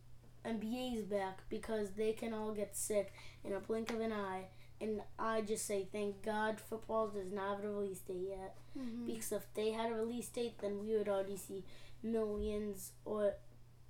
NBA's 0.46 1.04
back 1.04 1.40
because 1.50 1.92
they 1.92 2.14
can 2.14 2.34
all 2.34 2.52
get 2.54 2.76
sick 2.76 3.14
in 3.44 3.54
a 3.54 3.60
blink 3.60 3.92
of 3.92 4.00
an 4.00 4.14
eye. 4.14 4.46
And 4.80 5.02
I 5.20 5.42
just 5.42 5.66
say, 5.68 5.88
thank 5.92 6.24
God 6.24 6.60
football 6.60 7.08
does 7.10 7.32
not 7.32 7.58
have 7.58 7.66
a 7.66 7.70
release 7.70 8.00
date 8.00 8.28
yet. 8.30 8.58
Because 9.06 9.32
if 9.32 9.44
they 9.54 9.72
had 9.72 9.92
a 9.92 9.96
release 9.96 10.28
date, 10.30 10.60
then 10.62 10.80
we 10.80 10.96
would 10.98 11.08
already 11.10 11.38
see 11.38 11.64
millions 12.02 12.92
or 13.06 13.34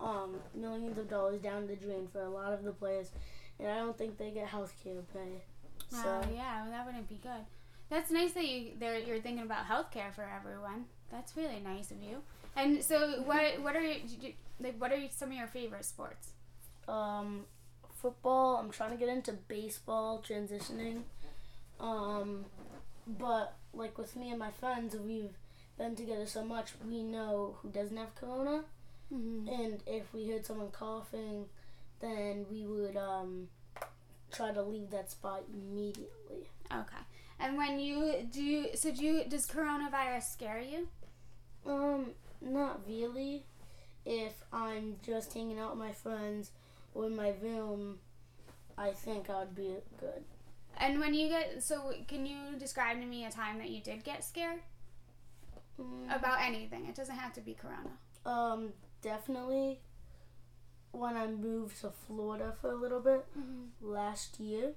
um, 0.01 0.35
millions 0.55 0.97
of 0.97 1.09
dollars 1.09 1.39
down 1.41 1.67
the 1.67 1.75
drain 1.75 2.07
for 2.11 2.21
a 2.21 2.29
lot 2.29 2.53
of 2.53 2.63
the 2.63 2.71
players, 2.71 3.11
and 3.59 3.67
I 3.67 3.77
don't 3.77 3.97
think 3.97 4.17
they 4.17 4.31
get 4.31 4.47
health 4.47 4.73
care 4.83 5.01
pay. 5.13 5.43
So 5.89 5.99
Oh 6.05 6.27
yeah, 6.33 6.63
well, 6.63 6.71
that 6.71 6.85
wouldn't 6.85 7.09
be 7.09 7.19
good. 7.21 7.45
That's 7.89 8.09
nice 8.09 8.31
that 8.33 8.47
you 8.47 8.71
there 8.79 8.97
you're 8.97 9.19
thinking 9.19 9.43
about 9.43 9.65
healthcare 9.65 10.13
for 10.13 10.23
everyone 10.23 10.85
That's 11.11 11.35
really 11.35 11.59
nice 11.59 11.91
of 11.91 12.01
you. 12.01 12.21
And 12.55 12.83
so, 12.83 13.21
what 13.25 13.61
what 13.61 13.75
are 13.75 13.81
you, 13.81 14.33
like? 14.59 14.79
What 14.79 14.91
are 14.91 15.01
some 15.11 15.29
of 15.29 15.37
your 15.37 15.47
favorite 15.47 15.85
sports? 15.85 16.31
Um, 16.87 17.45
football. 18.01 18.57
I'm 18.57 18.71
trying 18.71 18.91
to 18.91 18.97
get 18.97 19.09
into 19.09 19.33
baseball, 19.33 20.23
transitioning. 20.27 21.01
Um, 21.79 22.45
but 23.07 23.55
like 23.73 23.97
with 23.97 24.15
me 24.15 24.29
and 24.29 24.39
my 24.39 24.51
friends, 24.51 24.95
we've 24.95 25.37
been 25.77 25.95
together 25.95 26.25
so 26.25 26.43
much, 26.43 26.73
we 26.87 27.03
know 27.03 27.57
who 27.61 27.69
doesn't 27.69 27.97
have 27.97 28.13
corona. 28.15 28.63
Mm-hmm. 29.13 29.47
And 29.49 29.83
if 29.85 30.13
we 30.13 30.27
heard 30.27 30.45
someone 30.45 30.69
coughing, 30.71 31.45
then 31.99 32.45
we 32.49 32.65
would 32.65 32.95
um, 32.97 33.47
try 34.31 34.51
to 34.51 34.61
leave 34.61 34.89
that 34.91 35.11
spot 35.11 35.43
immediately. 35.53 36.49
Okay. 36.71 37.03
And 37.39 37.57
when 37.57 37.79
you 37.79 38.27
do, 38.31 38.41
you, 38.41 38.67
so 38.75 38.91
do 38.91 39.03
you, 39.03 39.23
does 39.27 39.47
coronavirus 39.47 40.31
scare 40.31 40.59
you? 40.61 40.87
Um, 41.65 42.11
not 42.41 42.81
really. 42.87 43.43
If 44.05 44.43
I'm 44.53 44.95
just 45.05 45.33
hanging 45.33 45.59
out 45.59 45.71
with 45.71 45.79
my 45.79 45.91
friends 45.91 46.51
or 46.95 47.05
in 47.07 47.15
my 47.15 47.33
room, 47.41 47.99
I 48.77 48.91
think 48.91 49.29
I 49.29 49.39
would 49.39 49.55
be 49.55 49.75
good. 49.99 50.23
And 50.77 50.99
when 50.99 51.13
you 51.13 51.27
get, 51.27 51.61
so 51.61 51.91
can 52.07 52.25
you 52.25 52.37
describe 52.57 52.99
to 52.99 53.05
me 53.05 53.25
a 53.25 53.29
time 53.31 53.57
that 53.59 53.69
you 53.69 53.81
did 53.81 54.03
get 54.03 54.23
scared 54.23 54.59
Mm, 55.79 56.15
about 56.15 56.41
anything? 56.41 56.85
It 56.87 56.95
doesn't 56.95 57.15
have 57.15 57.33
to 57.33 57.41
be 57.41 57.53
corona. 57.53 57.89
um, 58.25 58.73
definitely 59.01 59.79
when 60.91 61.15
I 61.15 61.27
moved 61.27 61.81
to 61.81 61.89
Florida 61.91 62.53
for 62.61 62.71
a 62.71 62.75
little 62.75 62.99
bit 62.99 63.25
Mm-hmm. 63.37 63.65
last 63.93 64.39
year, 64.39 64.73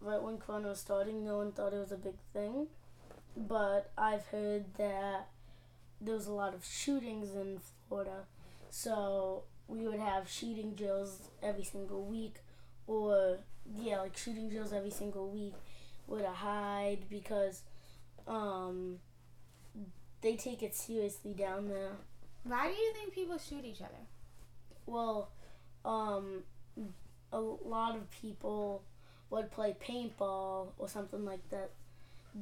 right 0.00 0.20
when 0.22 0.38
Corona 0.38 0.68
was 0.68 0.80
starting, 0.80 1.24
no 1.24 1.38
one 1.38 1.52
thought 1.52 1.72
it 1.72 1.78
was 1.78 1.92
a 1.92 1.96
big 1.96 2.16
thing. 2.32 2.66
But 3.36 3.90
I've 3.96 4.26
heard 4.26 4.74
that 4.76 5.28
there 6.00 6.14
was 6.14 6.26
a 6.26 6.32
lot 6.32 6.54
of 6.54 6.64
shootings 6.64 7.34
in 7.34 7.60
Florida, 7.88 8.24
so 8.68 9.44
we 9.68 9.86
would 9.86 10.00
have 10.00 10.28
shooting 10.28 10.74
drills 10.74 11.30
every 11.42 11.64
single 11.64 12.04
week, 12.04 12.36
or 12.86 13.38
yeah, 13.74 14.00
like 14.00 14.16
shooting 14.16 14.48
drills 14.50 14.72
every 14.72 14.90
single 14.90 15.30
week, 15.30 15.54
with 16.06 16.22
a 16.22 16.30
hide 16.32 17.08
because 17.08 17.62
um, 18.26 18.98
they 20.20 20.36
take 20.36 20.62
it 20.62 20.74
seriously 20.74 21.32
down 21.32 21.68
there. 21.68 21.92
Why 22.44 22.68
do 22.68 22.74
you 22.74 22.92
think 22.92 23.14
people 23.14 23.38
shoot 23.38 23.64
each 23.64 23.80
other? 23.80 24.06
Well, 24.86 25.30
um, 25.84 26.42
a 27.32 27.40
lot 27.40 27.96
of 27.96 28.10
people 28.10 28.82
would 29.30 29.50
play 29.50 29.76
paintball 29.82 30.68
or 30.78 30.88
something 30.88 31.24
like 31.24 31.48
that. 31.50 31.70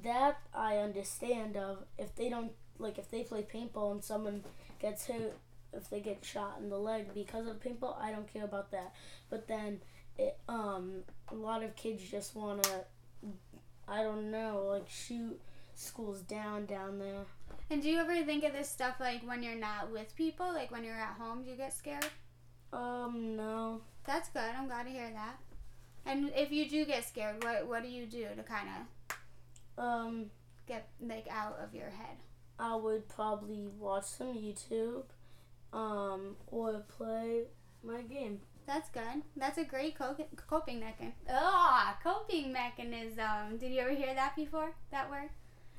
That 0.03 0.41
I 0.55 0.79
understand 0.79 1.57
of. 1.57 1.85
If 1.99 2.15
they 2.17 2.29
don't 2.29 2.53
like, 2.79 2.99
if 2.99 3.11
they 3.11 3.23
play 3.23 3.43
paintball 3.43 3.93
and 3.93 4.05
someone 4.05 4.45
gets 4.81 5.07
hit, 5.07 5.37
if 5.73 5.91
they 5.91 6.01
get 6.01 6.25
shot 6.25 6.59
in 6.61 6.69
the 6.69 6.79
leg 6.79 7.13
because 7.15 7.47
of 7.47 7.61
paintball, 7.61 8.01
I 8.01 8.11
don't 8.13 8.33
care 8.33 8.45
about 8.45 8.71
that. 8.71 8.95
But 9.29 9.49
then, 9.49 9.81
it, 10.19 10.39
um, 10.49 11.03
a 11.29 11.35
lot 11.35 11.63
of 11.63 11.77
kids 11.77 12.03
just 12.09 12.35
wanna, 12.35 12.63
I 13.87 14.03
don't 14.03 14.31
know, 14.31 14.67
like 14.69 14.89
shoot 14.89 15.41
schools 15.75 16.21
down 16.23 16.67
down 16.67 16.99
there. 16.99 17.25
And 17.71 17.81
do 17.83 17.89
you 17.89 18.01
ever 18.01 18.23
think 18.25 18.43
of 18.45 18.53
this 18.53 18.69
stuff 18.69 18.97
like 18.99 19.23
when 19.27 19.43
you're 19.43 19.55
not 19.55 19.93
with 19.93 20.15
people, 20.17 20.53
like 20.53 20.71
when 20.73 20.83
you're 20.85 20.95
at 20.95 21.15
home, 21.19 21.45
do 21.45 21.51
you 21.51 21.57
get 21.57 21.73
scared? 21.73 22.07
Um, 22.73 23.37
no. 23.37 23.83
That's 24.05 24.29
good. 24.29 24.43
I'm 24.57 24.67
glad 24.67 24.85
to 24.85 24.91
hear 24.91 25.11
that. 25.11 25.39
And 26.05 26.33
if 26.35 26.51
you 26.51 26.69
do 26.69 26.85
get 26.85 27.05
scared, 27.05 27.45
what 27.45 27.69
what 27.69 27.83
do 27.83 27.89
you 27.89 28.07
do 28.07 28.27
to 28.37 28.43
kind 28.43 28.69
of 28.69 29.85
Um, 29.85 30.31
get 30.67 30.89
like 31.01 31.27
out 31.31 31.59
of 31.63 31.75
your 31.75 31.91
head? 31.91 32.17
I 32.59 32.75
would 32.75 33.09
probably 33.09 33.67
watch 33.67 34.05
some 34.05 34.35
YouTube, 34.35 35.05
um, 35.73 36.37
or 36.49 36.81
play 36.89 37.45
my 37.83 38.03
game. 38.03 38.41
That's 38.67 38.89
good. 38.91 39.23
That's 39.37 39.59
a 39.59 39.65
great 39.65 39.97
co- 39.97 40.17
coping 40.47 40.81
mechanism. 40.81 41.19
Ah, 41.29 41.99
coping 42.03 42.53
mechanism. 42.53 43.59
Did 43.59 43.73
you 43.73 43.81
ever 43.81 43.95
hear 43.95 44.15
that 44.15 44.37
before? 44.37 44.75
That 44.91 45.11
word? 45.11 45.31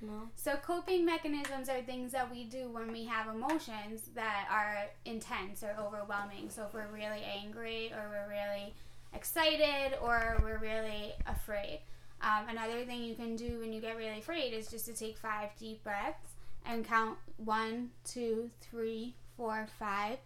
No. 0.02 0.30
So 0.36 0.56
coping 0.56 1.06
mechanisms 1.06 1.70
are 1.70 1.82
things 1.82 2.12
that 2.14 2.32
we 2.32 2.46
do 2.46 2.70
when 2.70 2.92
we 2.92 3.06
have 3.06 3.34
emotions 3.34 4.10
that 4.16 4.48
are 4.50 4.90
intense 5.06 5.64
or 5.64 5.76
overwhelming. 5.80 6.50
So 6.50 6.66
if 6.66 6.74
we're 6.74 6.88
really 6.92 7.24
angry 7.24 7.94
or 7.94 8.10
we're 8.10 8.30
really 8.30 8.74
excited 9.14 9.98
or 10.02 10.40
we're 10.44 10.58
really 10.58 11.14
afraid. 11.28 11.82
Um, 12.22 12.50
another 12.50 12.84
thing 12.86 13.04
you 13.04 13.16
can 13.16 13.36
do 13.36 13.60
when 13.60 13.74
you 13.74 13.82
get 13.82 13.98
really 13.98 14.20
afraid 14.20 14.54
is 14.54 14.68
just 14.68 14.86
to 14.86 14.94
take 14.94 15.18
five 15.18 15.50
deep 15.60 15.84
breaths 15.84 16.34
and 16.66 16.86
count 16.86 17.18
one, 17.38 17.90
two, 18.04 18.50
three, 18.62 19.16
four, 19.38 19.68
five, 19.80 20.18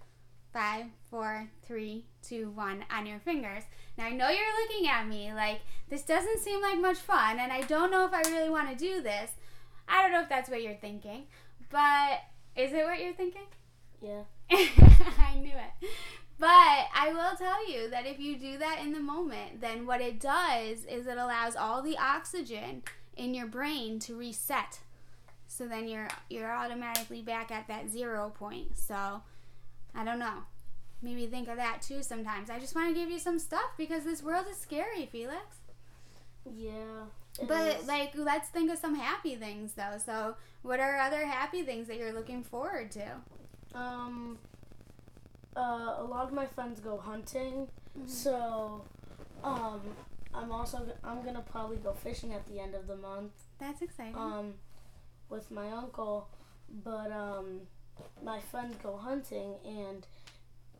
five, 0.51 0.85
four, 1.09 1.49
three, 1.65 2.05
two, 2.21 2.49
one 2.51 2.85
on 2.89 3.05
your 3.05 3.19
fingers. 3.19 3.63
Now 3.97 4.05
I 4.05 4.11
know 4.11 4.29
you're 4.29 4.61
looking 4.61 4.87
at 4.89 5.07
me 5.07 5.33
like 5.33 5.61
this 5.89 6.01
doesn't 6.01 6.39
seem 6.39 6.61
like 6.61 6.79
much 6.79 6.97
fun, 6.97 7.39
and 7.39 7.51
I 7.51 7.61
don't 7.61 7.91
know 7.91 8.05
if 8.05 8.13
I 8.13 8.21
really 8.29 8.49
want 8.49 8.69
to 8.69 8.75
do 8.75 9.01
this. 9.01 9.31
I 9.87 10.01
don't 10.01 10.11
know 10.11 10.21
if 10.21 10.29
that's 10.29 10.49
what 10.49 10.63
you're 10.63 10.75
thinking, 10.75 11.23
but 11.69 12.19
is 12.55 12.73
it 12.73 12.85
what 12.85 12.99
you're 12.99 13.13
thinking? 13.13 13.47
Yeah. 14.01 14.23
I 14.51 15.35
knew 15.35 15.53
it. 15.53 15.89
But 16.37 16.47
I 16.47 17.11
will 17.13 17.37
tell 17.37 17.69
you 17.69 17.89
that 17.89 18.05
if 18.05 18.19
you 18.19 18.37
do 18.37 18.57
that 18.57 18.79
in 18.81 18.91
the 18.91 18.99
moment, 18.99 19.61
then 19.61 19.85
what 19.85 20.01
it 20.01 20.19
does 20.19 20.85
is 20.85 21.07
it 21.07 21.17
allows 21.17 21.55
all 21.55 21.81
the 21.81 21.97
oxygen 21.97 22.83
in 23.15 23.33
your 23.33 23.47
brain 23.47 23.99
to 23.99 24.15
reset. 24.15 24.79
So 25.47 25.67
then 25.67 25.87
you're 25.87 26.09
you're 26.29 26.53
automatically 26.53 27.21
back 27.21 27.51
at 27.51 27.67
that 27.67 27.89
zero 27.89 28.33
point. 28.37 28.77
So 28.77 29.21
I 29.93 30.03
don't 30.03 30.19
know. 30.19 30.43
Maybe 31.01 31.27
think 31.27 31.47
of 31.47 31.57
that 31.57 31.81
too 31.81 32.03
sometimes. 32.03 32.49
I 32.49 32.59
just 32.59 32.75
want 32.75 32.89
to 32.89 32.99
give 32.99 33.09
you 33.09 33.19
some 33.19 33.39
stuff 33.39 33.71
because 33.77 34.03
this 34.03 34.21
world 34.21 34.47
is 34.49 34.57
scary, 34.57 35.07
Felix. 35.09 35.57
Yeah. 36.53 37.05
It 37.39 37.47
But 37.47 37.81
is. 37.81 37.87
like 37.87 38.11
let's 38.15 38.49
think 38.49 38.71
of 38.71 38.77
some 38.77 38.95
happy 38.95 39.35
things 39.35 39.73
though. 39.73 39.97
So 40.03 40.35
what 40.61 40.79
are 40.79 40.97
other 40.97 41.25
happy 41.25 41.63
things 41.63 41.87
that 41.87 41.97
you're 41.97 42.13
looking 42.13 42.43
forward 42.43 42.91
to? 42.91 43.05
um, 43.73 44.37
uh, 45.55 45.95
a 45.99 46.03
lot 46.03 46.25
of 46.25 46.33
my 46.33 46.45
friends 46.45 46.79
go 46.79 46.97
hunting, 46.97 47.67
so, 48.05 48.83
um, 49.43 49.81
I'm 50.33 50.51
also 50.51 50.85
I'm 51.03 51.23
gonna 51.23 51.43
probably 51.49 51.77
go 51.77 51.93
fishing 51.93 52.33
at 52.33 52.45
the 52.47 52.59
end 52.59 52.75
of 52.75 52.87
the 52.87 52.95
month. 52.97 53.31
That's 53.59 53.81
exciting. 53.81 54.15
um, 54.17 54.53
with 55.29 55.49
my 55.51 55.71
uncle, 55.71 56.27
but 56.83 57.11
um, 57.11 57.61
my 58.23 58.39
friends 58.39 58.75
go 58.83 58.97
hunting, 58.97 59.55
and 59.65 60.05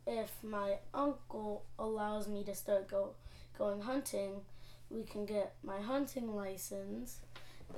if 0.06 0.30
my 0.42 0.76
uncle 0.94 1.64
allows 1.78 2.28
me 2.28 2.44
to 2.44 2.54
start 2.54 2.88
go 2.88 3.10
going 3.58 3.80
hunting, 3.80 4.42
we 4.90 5.02
can 5.02 5.26
get 5.26 5.54
my 5.62 5.80
hunting 5.80 6.34
license, 6.34 7.20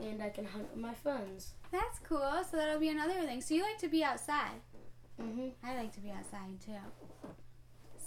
and 0.00 0.22
I 0.22 0.28
can 0.30 0.44
hunt 0.44 0.70
with 0.70 0.80
my 0.80 0.94
friends. 0.94 1.52
That's 1.72 1.98
cool. 2.00 2.44
So 2.50 2.56
that'll 2.56 2.80
be 2.80 2.88
another 2.90 3.14
thing. 3.22 3.40
So 3.40 3.54
you 3.54 3.62
like 3.62 3.78
to 3.78 3.88
be 3.88 4.04
outside. 4.04 4.60
Mhm. 5.20 5.52
I 5.62 5.76
like 5.76 5.92
to 5.94 6.00
be 6.00 6.10
outside 6.10 6.60
too. 6.60 6.76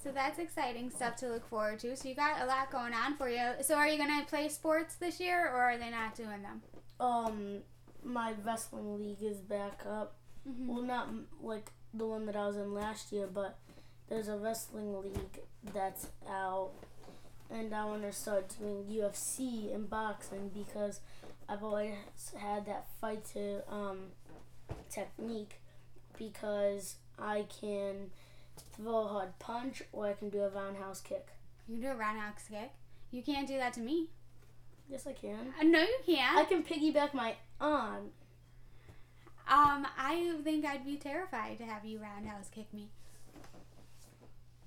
So 0.03 0.11
that's 0.11 0.39
exciting 0.39 0.89
stuff 0.89 1.15
to 1.17 1.27
look 1.27 1.45
forward 1.47 1.79
to. 1.79 1.95
So 1.95 2.09
you 2.09 2.15
got 2.15 2.41
a 2.41 2.45
lot 2.45 2.71
going 2.71 2.93
on 2.93 3.15
for 3.17 3.29
you. 3.29 3.53
So 3.61 3.75
are 3.75 3.87
you 3.87 3.97
gonna 3.97 4.25
play 4.25 4.49
sports 4.49 4.95
this 4.95 5.19
year, 5.19 5.47
or 5.47 5.61
are 5.61 5.77
they 5.77 5.89
not 5.91 6.15
doing 6.15 6.41
them? 6.41 6.61
Um, 6.99 7.63
my 8.03 8.33
wrestling 8.43 8.97
league 8.97 9.21
is 9.21 9.41
back 9.41 9.85
up. 9.85 10.15
Mhm. 10.47 10.67
Well, 10.67 10.81
not 10.81 11.09
like 11.41 11.71
the 11.93 12.07
one 12.07 12.25
that 12.25 12.35
I 12.35 12.47
was 12.47 12.57
in 12.57 12.73
last 12.73 13.11
year, 13.11 13.27
but 13.27 13.59
there's 14.07 14.27
a 14.27 14.37
wrestling 14.37 14.99
league 15.01 15.41
that's 15.65 16.07
out, 16.27 16.71
and 17.51 17.73
I 17.73 17.85
want 17.85 18.03
to 18.03 18.11
start 18.11 18.55
doing 18.57 18.85
UFC 18.85 19.73
and 19.73 19.89
boxing 19.89 20.51
because 20.53 21.01
I've 21.49 21.63
always 21.63 21.93
had 22.37 22.65
that 22.65 22.87
fighter 22.99 23.63
um, 23.69 24.11
technique 24.89 25.59
because 26.17 26.95
I 27.19 27.45
can 27.61 28.11
throw 28.75 29.05
a 29.05 29.07
hard 29.07 29.39
punch 29.39 29.83
or 29.91 30.07
I 30.07 30.13
can 30.13 30.29
do 30.29 30.41
a 30.41 30.49
roundhouse 30.49 31.01
kick. 31.01 31.27
You 31.67 31.75
can 31.75 31.81
do 31.81 31.91
a 31.91 31.95
roundhouse 31.95 32.47
kick. 32.49 32.71
You 33.11 33.21
can't 33.21 33.47
do 33.47 33.57
that 33.57 33.73
to 33.73 33.81
me. 33.81 34.07
Yes, 34.89 35.05
I 35.07 35.13
can. 35.13 35.53
Uh, 35.59 35.63
no, 35.63 35.79
you 35.79 35.99
can't. 36.05 36.37
I 36.37 36.45
can 36.45 36.63
piggyback 36.63 37.13
my 37.13 37.35
aunt. 37.59 38.11
Um, 39.47 39.85
I 39.97 40.37
think 40.43 40.65
I'd 40.65 40.85
be 40.85 40.95
terrified 40.95 41.57
to 41.57 41.65
have 41.65 41.83
you 41.83 41.99
roundhouse 41.99 42.47
kick 42.49 42.73
me. 42.73 42.87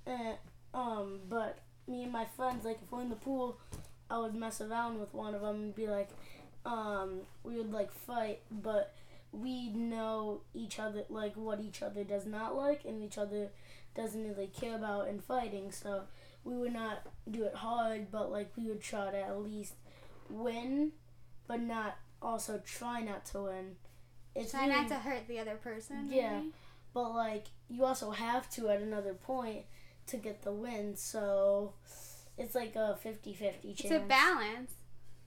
And, 0.06 0.36
um, 0.74 1.20
but 1.28 1.58
me 1.86 2.02
and 2.02 2.12
my 2.12 2.24
friends, 2.24 2.64
like 2.64 2.78
if 2.82 2.90
we're 2.90 3.02
in 3.02 3.10
the 3.10 3.16
pool, 3.16 3.58
I 4.10 4.18
would 4.18 4.34
mess 4.34 4.60
around 4.60 5.00
with 5.00 5.12
one 5.14 5.34
of 5.34 5.40
them 5.42 5.56
and 5.56 5.74
be 5.74 5.86
like, 5.86 6.10
um, 6.64 7.20
we 7.42 7.56
would 7.56 7.72
like 7.72 7.92
fight, 7.92 8.40
but 8.50 8.94
we 9.32 9.68
know 9.70 10.40
each 10.54 10.78
other, 10.78 11.04
like 11.08 11.36
what 11.36 11.60
each 11.60 11.82
other 11.82 12.04
does 12.04 12.26
not 12.26 12.56
like, 12.56 12.84
and 12.84 13.02
each 13.02 13.18
other 13.18 13.48
doesn't 13.94 14.26
really 14.28 14.48
care 14.48 14.76
about 14.76 15.08
in 15.08 15.20
fighting. 15.20 15.70
So 15.72 16.02
we 16.44 16.56
would 16.56 16.72
not 16.72 17.06
do 17.30 17.44
it 17.44 17.54
hard, 17.54 18.10
but 18.10 18.30
like 18.30 18.52
we 18.56 18.64
would 18.66 18.80
try 18.82 19.10
to 19.10 19.18
at 19.18 19.38
least 19.42 19.74
win, 20.30 20.92
but 21.46 21.60
not 21.60 21.96
also 22.22 22.60
try 22.64 23.00
not 23.02 23.24
to 23.26 23.42
win. 23.42 23.76
it's 24.34 24.52
Try 24.52 24.66
really, 24.66 24.74
not 24.74 24.88
to 24.88 24.94
hurt 24.96 25.26
the 25.28 25.38
other 25.38 25.56
person. 25.56 26.08
Yeah. 26.10 26.38
maybe? 26.38 26.52
but 26.92 27.10
like 27.12 27.46
you 27.68 27.84
also 27.84 28.12
have 28.12 28.48
to 28.50 28.68
at 28.68 28.80
another 28.80 29.14
point 29.14 29.64
to 30.08 30.16
get 30.16 30.42
the 30.42 30.52
win. 30.52 30.96
So 30.96 31.74
it's 32.36 32.54
like 32.54 32.76
a 32.76 32.98
50-50 33.04 33.38
chance. 33.38 33.80
It's 33.80 33.90
a 33.90 34.00
balance. 34.00 34.72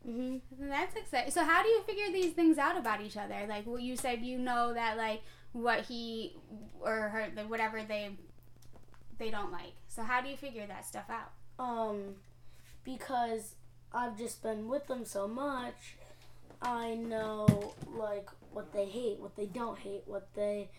hmm 0.05 0.37
That's 0.59 0.95
exciting. 0.95 1.31
So 1.31 1.43
how 1.43 1.63
do 1.63 1.69
you 1.69 1.83
figure 1.83 2.11
these 2.11 2.33
things 2.33 2.57
out 2.57 2.77
about 2.77 3.01
each 3.01 3.17
other? 3.17 3.45
Like 3.47 3.65
what 3.65 3.81
you 3.81 3.95
said, 3.95 4.21
you 4.21 4.37
know 4.37 4.73
that 4.73 4.97
like 4.97 5.21
what 5.53 5.81
he 5.81 6.35
or 6.79 7.09
her, 7.09 7.27
whatever 7.47 7.81
they 7.83 8.11
they 9.17 9.29
don't 9.31 9.51
like. 9.51 9.73
So 9.87 10.03
how 10.03 10.21
do 10.21 10.29
you 10.29 10.37
figure 10.37 10.67
that 10.67 10.85
stuff 10.85 11.05
out? 11.09 11.31
Um, 11.59 12.15
because 12.83 13.55
I've 13.93 14.17
just 14.17 14.43
been 14.43 14.67
with 14.67 14.87
them 14.87 15.05
so 15.05 15.27
much, 15.27 15.95
I 16.61 16.95
know 16.95 17.73
like 17.95 18.29
what 18.51 18.73
they 18.73 18.85
hate, 18.85 19.19
what 19.19 19.35
they 19.35 19.45
don't 19.47 19.77
hate, 19.79 20.03
what 20.05 20.27
they 20.35 20.69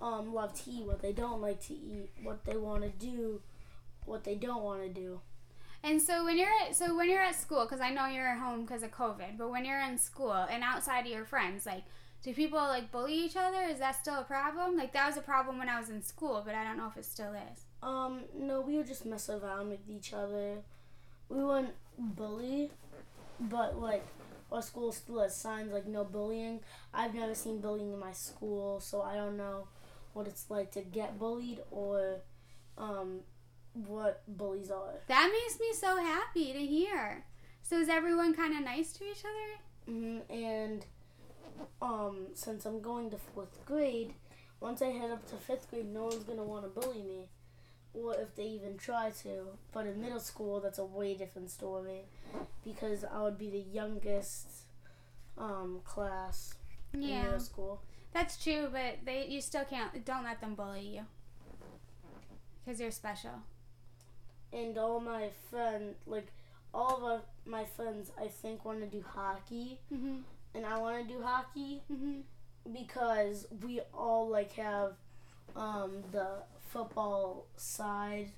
um 0.00 0.34
love 0.34 0.52
to 0.64 0.70
eat, 0.70 0.84
what 0.84 1.00
they 1.02 1.12
don't 1.12 1.40
like 1.40 1.60
to 1.66 1.74
eat, 1.74 2.10
what 2.22 2.44
they 2.44 2.56
want 2.56 2.82
to 2.82 2.90
do, 2.90 3.40
what 4.04 4.24
they 4.24 4.34
don't 4.34 4.62
want 4.62 4.82
to 4.82 4.88
do. 4.88 5.20
And 5.82 6.00
so 6.00 6.24
when 6.24 6.38
you're 6.38 6.50
at 6.64 6.74
so 6.74 6.96
when 6.96 7.08
you're 7.08 7.22
at 7.22 7.34
school, 7.34 7.64
because 7.64 7.80
I 7.80 7.90
know 7.90 8.06
you're 8.06 8.26
at 8.26 8.38
home 8.38 8.62
because 8.62 8.82
of 8.82 8.90
COVID, 8.90 9.38
but 9.38 9.50
when 9.50 9.64
you're 9.64 9.80
in 9.80 9.98
school 9.98 10.32
and 10.32 10.62
outside 10.62 11.06
of 11.06 11.12
your 11.12 11.24
friends, 11.24 11.66
like 11.66 11.84
do 12.22 12.32
people 12.34 12.58
like 12.58 12.90
bully 12.90 13.14
each 13.14 13.36
other? 13.36 13.62
Is 13.62 13.78
that 13.78 13.94
still 13.94 14.18
a 14.18 14.24
problem? 14.24 14.76
Like 14.76 14.92
that 14.92 15.06
was 15.06 15.16
a 15.16 15.22
problem 15.22 15.58
when 15.58 15.68
I 15.68 15.78
was 15.78 15.90
in 15.90 16.02
school, 16.02 16.42
but 16.44 16.54
I 16.54 16.64
don't 16.64 16.76
know 16.76 16.88
if 16.88 16.96
it 16.96 17.04
still 17.04 17.32
is. 17.32 17.66
Um, 17.82 18.24
no, 18.34 18.60
we 18.60 18.76
would 18.76 18.86
just 18.86 19.06
mess 19.06 19.28
around 19.28 19.70
with 19.70 19.88
each 19.88 20.12
other. 20.12 20.56
We 21.28 21.44
wouldn't 21.44 21.74
bully, 21.98 22.70
but 23.38 23.80
like 23.80 24.04
our 24.50 24.62
school 24.62 24.92
still 24.92 25.20
has 25.20 25.36
signs 25.36 25.72
like 25.72 25.86
no 25.86 26.04
bullying. 26.04 26.60
I've 26.92 27.14
never 27.14 27.34
seen 27.34 27.60
bullying 27.60 27.92
in 27.92 27.98
my 28.00 28.12
school, 28.12 28.80
so 28.80 29.02
I 29.02 29.14
don't 29.14 29.36
know 29.36 29.68
what 30.16 30.26
it's 30.26 30.50
like 30.50 30.70
to 30.72 30.80
get 30.80 31.18
bullied 31.18 31.60
or 31.70 32.22
um 32.78 33.20
what 33.74 34.22
bullies 34.26 34.70
are. 34.70 34.94
That 35.08 35.30
makes 35.30 35.60
me 35.60 35.72
so 35.74 35.96
happy 35.98 36.52
to 36.54 36.58
hear. 36.58 37.24
So 37.62 37.76
is 37.78 37.88
everyone 37.90 38.34
kind 38.34 38.56
of 38.56 38.64
nice 38.64 38.92
to 38.94 39.04
each 39.04 39.22
other? 39.30 39.92
hmm 39.92 40.18
And 40.30 40.86
um, 41.82 42.28
since 42.34 42.64
I'm 42.64 42.80
going 42.80 43.10
to 43.10 43.18
fourth 43.18 43.64
grade, 43.66 44.14
once 44.60 44.80
I 44.80 44.86
head 44.86 45.10
up 45.10 45.28
to 45.28 45.36
fifth 45.36 45.68
grade, 45.70 45.92
no 45.92 46.04
one's 46.04 46.24
gonna 46.24 46.42
want 46.44 46.64
to 46.64 46.80
bully 46.80 47.02
me, 47.02 47.28
or 47.92 48.14
if 48.14 48.34
they 48.34 48.44
even 48.44 48.78
try 48.78 49.10
to. 49.22 49.48
But 49.72 49.86
in 49.86 50.00
middle 50.00 50.20
school, 50.20 50.60
that's 50.60 50.78
a 50.78 50.84
way 50.84 51.14
different 51.14 51.50
story, 51.50 52.02
because 52.64 53.04
I 53.04 53.22
would 53.22 53.36
be 53.38 53.50
the 53.50 53.64
youngest 53.80 54.46
um, 55.36 55.80
class 55.84 56.54
in 56.94 57.00
middle 57.24 57.40
school. 57.40 57.82
That's 58.16 58.42
true, 58.42 58.68
but 58.72 59.04
they 59.04 59.26
you 59.28 59.40
still 59.40 59.64
can't. 59.64 60.04
Don't 60.04 60.24
let 60.24 60.40
them 60.40 60.54
bully 60.54 60.86
you. 60.96 61.02
Cause 62.64 62.80
you're 62.80 62.90
special. 62.90 63.42
And 64.52 64.76
all 64.78 65.00
my 65.00 65.28
friends, 65.50 65.96
like 66.06 66.28
all 66.74 66.96
of 66.96 67.04
our, 67.04 67.20
my 67.44 67.64
friends, 67.64 68.10
I 68.20 68.26
think 68.28 68.64
want 68.64 68.80
to 68.80 68.86
do 68.86 69.04
hockey, 69.06 69.78
Mhm. 69.92 70.22
and 70.54 70.66
I 70.66 70.78
want 70.78 71.06
to 71.06 71.14
do 71.14 71.22
hockey. 71.22 71.82
Mhm. 71.90 72.22
because 72.72 73.46
we 73.62 73.80
all 73.94 74.26
like 74.28 74.52
have 74.54 74.94
um, 75.54 76.02
the 76.10 76.42
football 76.72 77.46
side 77.56 78.32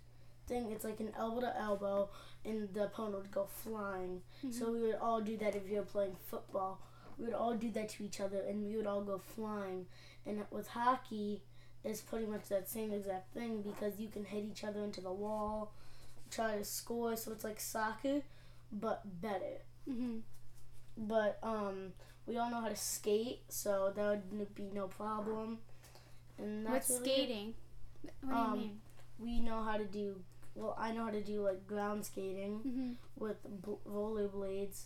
thing. 0.46 0.70
It's 0.70 0.84
like 0.84 1.00
an 1.00 1.12
elbow 1.18 1.40
to 1.40 1.58
elbow, 1.58 2.10
and 2.44 2.68
the 2.74 2.84
opponent 2.84 3.22
would 3.22 3.30
go 3.32 3.46
flying. 3.46 4.20
So 4.50 4.70
we 4.70 4.82
would 4.82 4.96
all 4.96 5.22
do 5.22 5.36
that 5.38 5.56
if 5.56 5.66
you 5.70 5.78
were 5.78 5.82
playing 5.94 6.16
football. 6.26 6.78
We 7.18 7.24
would 7.26 7.34
all 7.34 7.54
do 7.54 7.70
that 7.72 7.88
to 7.90 8.04
each 8.04 8.20
other, 8.20 8.40
and 8.48 8.64
we 8.66 8.76
would 8.76 8.86
all 8.86 9.02
go 9.02 9.18
flying. 9.18 9.86
And 10.26 10.44
with 10.50 10.68
hockey, 10.68 11.42
it's 11.84 12.00
pretty 12.00 12.26
much 12.26 12.48
that 12.48 12.68
same 12.68 12.92
exact 12.92 13.32
thing 13.34 13.62
because 13.62 13.98
you 13.98 14.08
can 14.08 14.24
hit 14.24 14.44
each 14.44 14.62
other 14.64 14.82
into 14.84 15.00
the 15.00 15.12
wall, 15.12 15.72
try 16.30 16.56
to 16.56 16.64
score. 16.64 17.16
So 17.16 17.32
it's 17.32 17.44
like 17.44 17.60
soccer, 17.60 18.22
but 18.70 19.20
better 19.20 19.62
Mhm. 19.88 20.20
but 20.96 21.38
um, 21.42 21.92
we 22.26 22.36
all 22.36 22.50
know 22.50 22.60
how 22.60 22.68
to 22.68 22.76
skate, 22.76 23.40
so 23.48 23.92
that 23.96 24.22
would 24.32 24.54
be 24.54 24.70
no 24.74 24.86
problem. 24.88 25.58
And 26.38 26.64
What's 26.68 26.88
that's 26.88 27.00
really 27.00 27.10
it. 27.12 27.14
skating? 27.24 27.54
What 28.20 28.30
do 28.30 28.36
Um, 28.36 28.54
you 28.54 28.60
mean? 28.60 28.80
We 29.18 29.40
know 29.40 29.62
how 29.62 29.76
to 29.78 29.86
do. 29.86 30.22
Well, 30.54 30.74
I 30.78 30.92
know 30.92 31.04
how 31.04 31.10
to 31.10 31.22
do 31.22 31.40
like 31.42 31.66
ground 31.66 32.04
skating 32.04 32.60
Mhm. 32.62 32.96
with 33.16 33.42
bl- 33.62 33.80
rollerblades. 33.86 34.84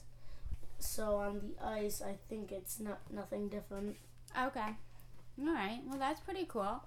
So 0.83 1.17
on 1.17 1.41
the 1.59 1.67
ice, 1.67 2.03
I 2.03 2.17
think 2.29 2.53
it's 2.53 2.81
not 2.81 3.01
nothing 3.11 3.49
different. 3.49 3.97
Okay. 4.39 4.77
All 5.41 5.53
right. 5.53 5.81
Well, 5.87 5.99
that's 5.99 6.21
pretty 6.21 6.45
cool. 6.47 6.83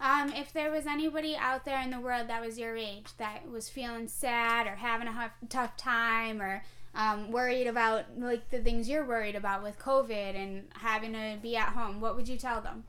Um, 0.00 0.32
if 0.32 0.52
there 0.52 0.70
was 0.70 0.86
anybody 0.86 1.36
out 1.36 1.64
there 1.64 1.80
in 1.82 1.90
the 1.90 1.98
world 1.98 2.28
that 2.28 2.40
was 2.44 2.58
your 2.58 2.76
age 2.76 3.08
that 3.18 3.48
was 3.50 3.68
feeling 3.68 4.06
sad 4.06 4.68
or 4.68 4.76
having 4.76 5.08
a 5.08 5.12
huff, 5.12 5.32
tough 5.48 5.76
time 5.76 6.40
or 6.40 6.62
um, 6.94 7.32
worried 7.32 7.66
about 7.66 8.04
like 8.16 8.48
the 8.50 8.60
things 8.60 8.88
you're 8.88 9.04
worried 9.04 9.34
about 9.34 9.62
with 9.64 9.78
COVID 9.78 10.36
and 10.36 10.68
having 10.74 11.12
to 11.14 11.38
be 11.42 11.56
at 11.56 11.70
home, 11.70 12.00
what 12.00 12.14
would 12.14 12.28
you 12.28 12.36
tell 12.36 12.60
them? 12.60 12.84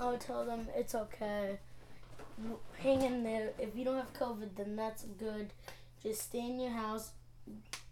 I 0.00 0.10
would 0.10 0.20
tell 0.20 0.44
them 0.44 0.66
it's 0.74 0.94
okay. 0.94 1.58
Hang 2.78 3.02
in 3.02 3.22
there. 3.22 3.50
If 3.58 3.76
you 3.76 3.84
don't 3.84 3.96
have 3.96 4.12
COVID, 4.14 4.56
then 4.56 4.74
that's 4.74 5.04
good. 5.18 5.52
Just 6.02 6.22
stay 6.22 6.40
in 6.40 6.58
your 6.58 6.72
house. 6.72 7.12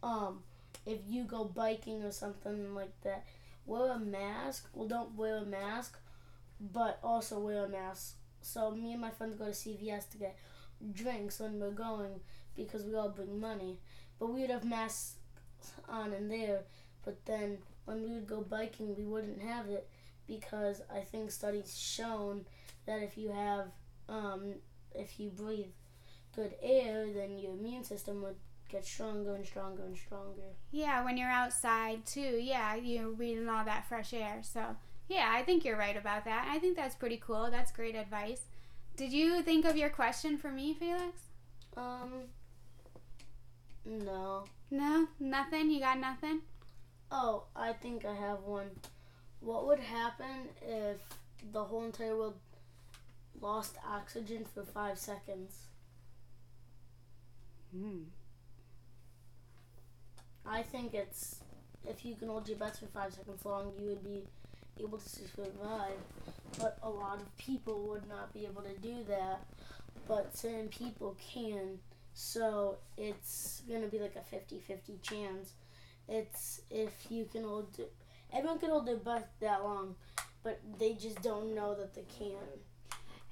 Um, 0.02 0.40
if 0.88 1.00
you 1.06 1.24
go 1.24 1.44
biking 1.44 2.02
or 2.02 2.10
something 2.10 2.74
like 2.74 2.98
that, 3.02 3.26
wear 3.66 3.92
a 3.92 3.98
mask. 3.98 4.68
Well, 4.72 4.88
don't 4.88 5.14
wear 5.14 5.36
a 5.38 5.44
mask, 5.44 5.98
but 6.60 6.98
also 7.02 7.38
wear 7.38 7.64
a 7.64 7.68
mask. 7.68 8.16
So 8.40 8.70
me 8.70 8.92
and 8.92 9.00
my 9.00 9.10
friends 9.10 9.36
go 9.36 9.46
to 9.46 9.50
CVS 9.50 10.08
to 10.10 10.18
get 10.18 10.36
drinks 10.92 11.40
when 11.40 11.60
we're 11.60 11.70
going 11.70 12.20
because 12.56 12.84
we 12.84 12.94
all 12.94 13.10
bring 13.10 13.40
money. 13.40 13.80
But 14.18 14.28
we 14.32 14.40
would 14.40 14.50
have 14.50 14.64
masks 14.64 15.16
on 15.88 16.12
in 16.12 16.28
there. 16.28 16.62
But 17.04 17.24
then 17.26 17.58
when 17.84 18.02
we 18.02 18.14
would 18.14 18.26
go 18.26 18.40
biking, 18.40 18.96
we 18.96 19.04
wouldn't 19.04 19.42
have 19.42 19.68
it 19.68 19.88
because 20.26 20.82
I 20.92 21.00
think 21.00 21.30
studies 21.30 21.76
shown 21.78 22.44
that 22.86 23.02
if 23.02 23.16
you 23.18 23.30
have 23.30 23.66
um, 24.08 24.54
if 24.94 25.20
you 25.20 25.30
breathe 25.30 25.66
good 26.34 26.54
air, 26.62 27.06
then 27.12 27.38
your 27.38 27.52
immune 27.52 27.84
system 27.84 28.22
would 28.22 28.36
get 28.68 28.84
stronger 28.84 29.34
and 29.34 29.46
stronger 29.46 29.84
and 29.84 29.96
stronger. 29.96 30.54
Yeah, 30.70 31.04
when 31.04 31.16
you're 31.16 31.30
outside 31.30 32.04
too. 32.06 32.38
Yeah, 32.40 32.74
you're 32.74 33.10
breathing 33.10 33.48
all 33.48 33.64
that 33.64 33.88
fresh 33.88 34.12
air. 34.12 34.40
So, 34.42 34.76
yeah, 35.08 35.30
I 35.32 35.42
think 35.42 35.64
you're 35.64 35.78
right 35.78 35.96
about 35.96 36.24
that. 36.26 36.48
I 36.50 36.58
think 36.58 36.76
that's 36.76 36.94
pretty 36.94 37.20
cool. 37.24 37.50
That's 37.50 37.72
great 37.72 37.94
advice. 37.94 38.42
Did 38.96 39.12
you 39.12 39.42
think 39.42 39.64
of 39.64 39.76
your 39.76 39.90
question 39.90 40.36
for 40.36 40.50
me, 40.50 40.74
Felix? 40.74 41.22
Um, 41.76 42.24
no. 43.84 44.44
No, 44.70 45.08
nothing. 45.18 45.70
You 45.70 45.80
got 45.80 45.98
nothing. 45.98 46.40
Oh, 47.10 47.44
I 47.56 47.72
think 47.72 48.04
I 48.04 48.14
have 48.14 48.42
one. 48.42 48.70
What 49.40 49.66
would 49.66 49.78
happen 49.80 50.48
if 50.60 50.98
the 51.52 51.64
whole 51.64 51.84
entire 51.84 52.16
world 52.16 52.34
lost 53.40 53.76
oxygen 53.88 54.44
for 54.52 54.64
five 54.64 54.98
seconds? 54.98 55.68
Hmm. 57.72 58.02
I 60.48 60.62
think 60.62 60.94
it's 60.94 61.40
if 61.86 62.04
you 62.04 62.14
can 62.14 62.28
hold 62.28 62.48
your 62.48 62.58
breath 62.58 62.78
for 62.78 62.86
five 62.86 63.12
seconds 63.12 63.44
long, 63.44 63.72
you 63.78 63.86
would 63.86 64.04
be 64.04 64.24
able 64.80 64.98
to 64.98 65.08
survive. 65.08 65.98
But 66.58 66.78
a 66.82 66.88
lot 66.88 67.20
of 67.20 67.36
people 67.36 67.86
would 67.88 68.08
not 68.08 68.32
be 68.32 68.44
able 68.46 68.62
to 68.62 68.76
do 68.78 69.04
that. 69.08 69.46
But 70.06 70.36
certain 70.36 70.68
people 70.68 71.16
can. 71.32 71.78
So 72.14 72.78
it's 72.96 73.62
going 73.68 73.82
to 73.82 73.88
be 73.88 73.98
like 73.98 74.16
a 74.16 74.22
50 74.22 74.60
50 74.60 74.98
chance. 75.02 75.52
It's 76.08 76.62
if 76.70 76.92
you 77.10 77.26
can 77.30 77.44
hold. 77.44 77.78
Everyone 78.32 78.58
can 78.58 78.70
hold 78.70 78.86
their 78.86 78.96
breath 78.96 79.28
that 79.40 79.62
long, 79.62 79.94
but 80.42 80.60
they 80.78 80.94
just 80.94 81.22
don't 81.22 81.54
know 81.54 81.74
that 81.74 81.94
they 81.94 82.04
can. 82.18 82.36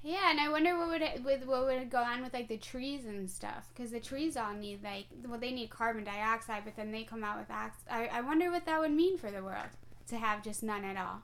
Yeah, 0.03 0.29
and 0.29 0.39
I 0.39 0.49
wonder 0.49 0.77
what 0.77 0.87
would 0.89 1.01
it, 1.01 1.23
with 1.23 1.45
what 1.45 1.65
would 1.65 1.89
go 1.89 1.97
on 2.01 2.21
with 2.21 2.33
like 2.33 2.47
the 2.47 2.57
trees 2.57 3.05
and 3.05 3.29
stuff, 3.29 3.67
because 3.73 3.91
the 3.91 3.99
trees 3.99 4.37
all 4.37 4.53
need 4.53 4.83
like 4.83 5.05
well 5.27 5.39
they 5.39 5.51
need 5.51 5.69
carbon 5.69 6.03
dioxide, 6.03 6.63
but 6.63 6.75
then 6.75 6.91
they 6.91 7.03
come 7.03 7.23
out 7.23 7.39
with 7.39 7.51
ox. 7.51 7.77
I 7.89 8.07
I 8.07 8.21
wonder 8.21 8.49
what 8.51 8.65
that 8.65 8.79
would 8.79 8.91
mean 8.91 9.17
for 9.17 9.31
the 9.31 9.43
world 9.43 9.69
to 10.07 10.17
have 10.17 10.43
just 10.43 10.63
none 10.63 10.85
at 10.85 10.95
all 10.97 11.21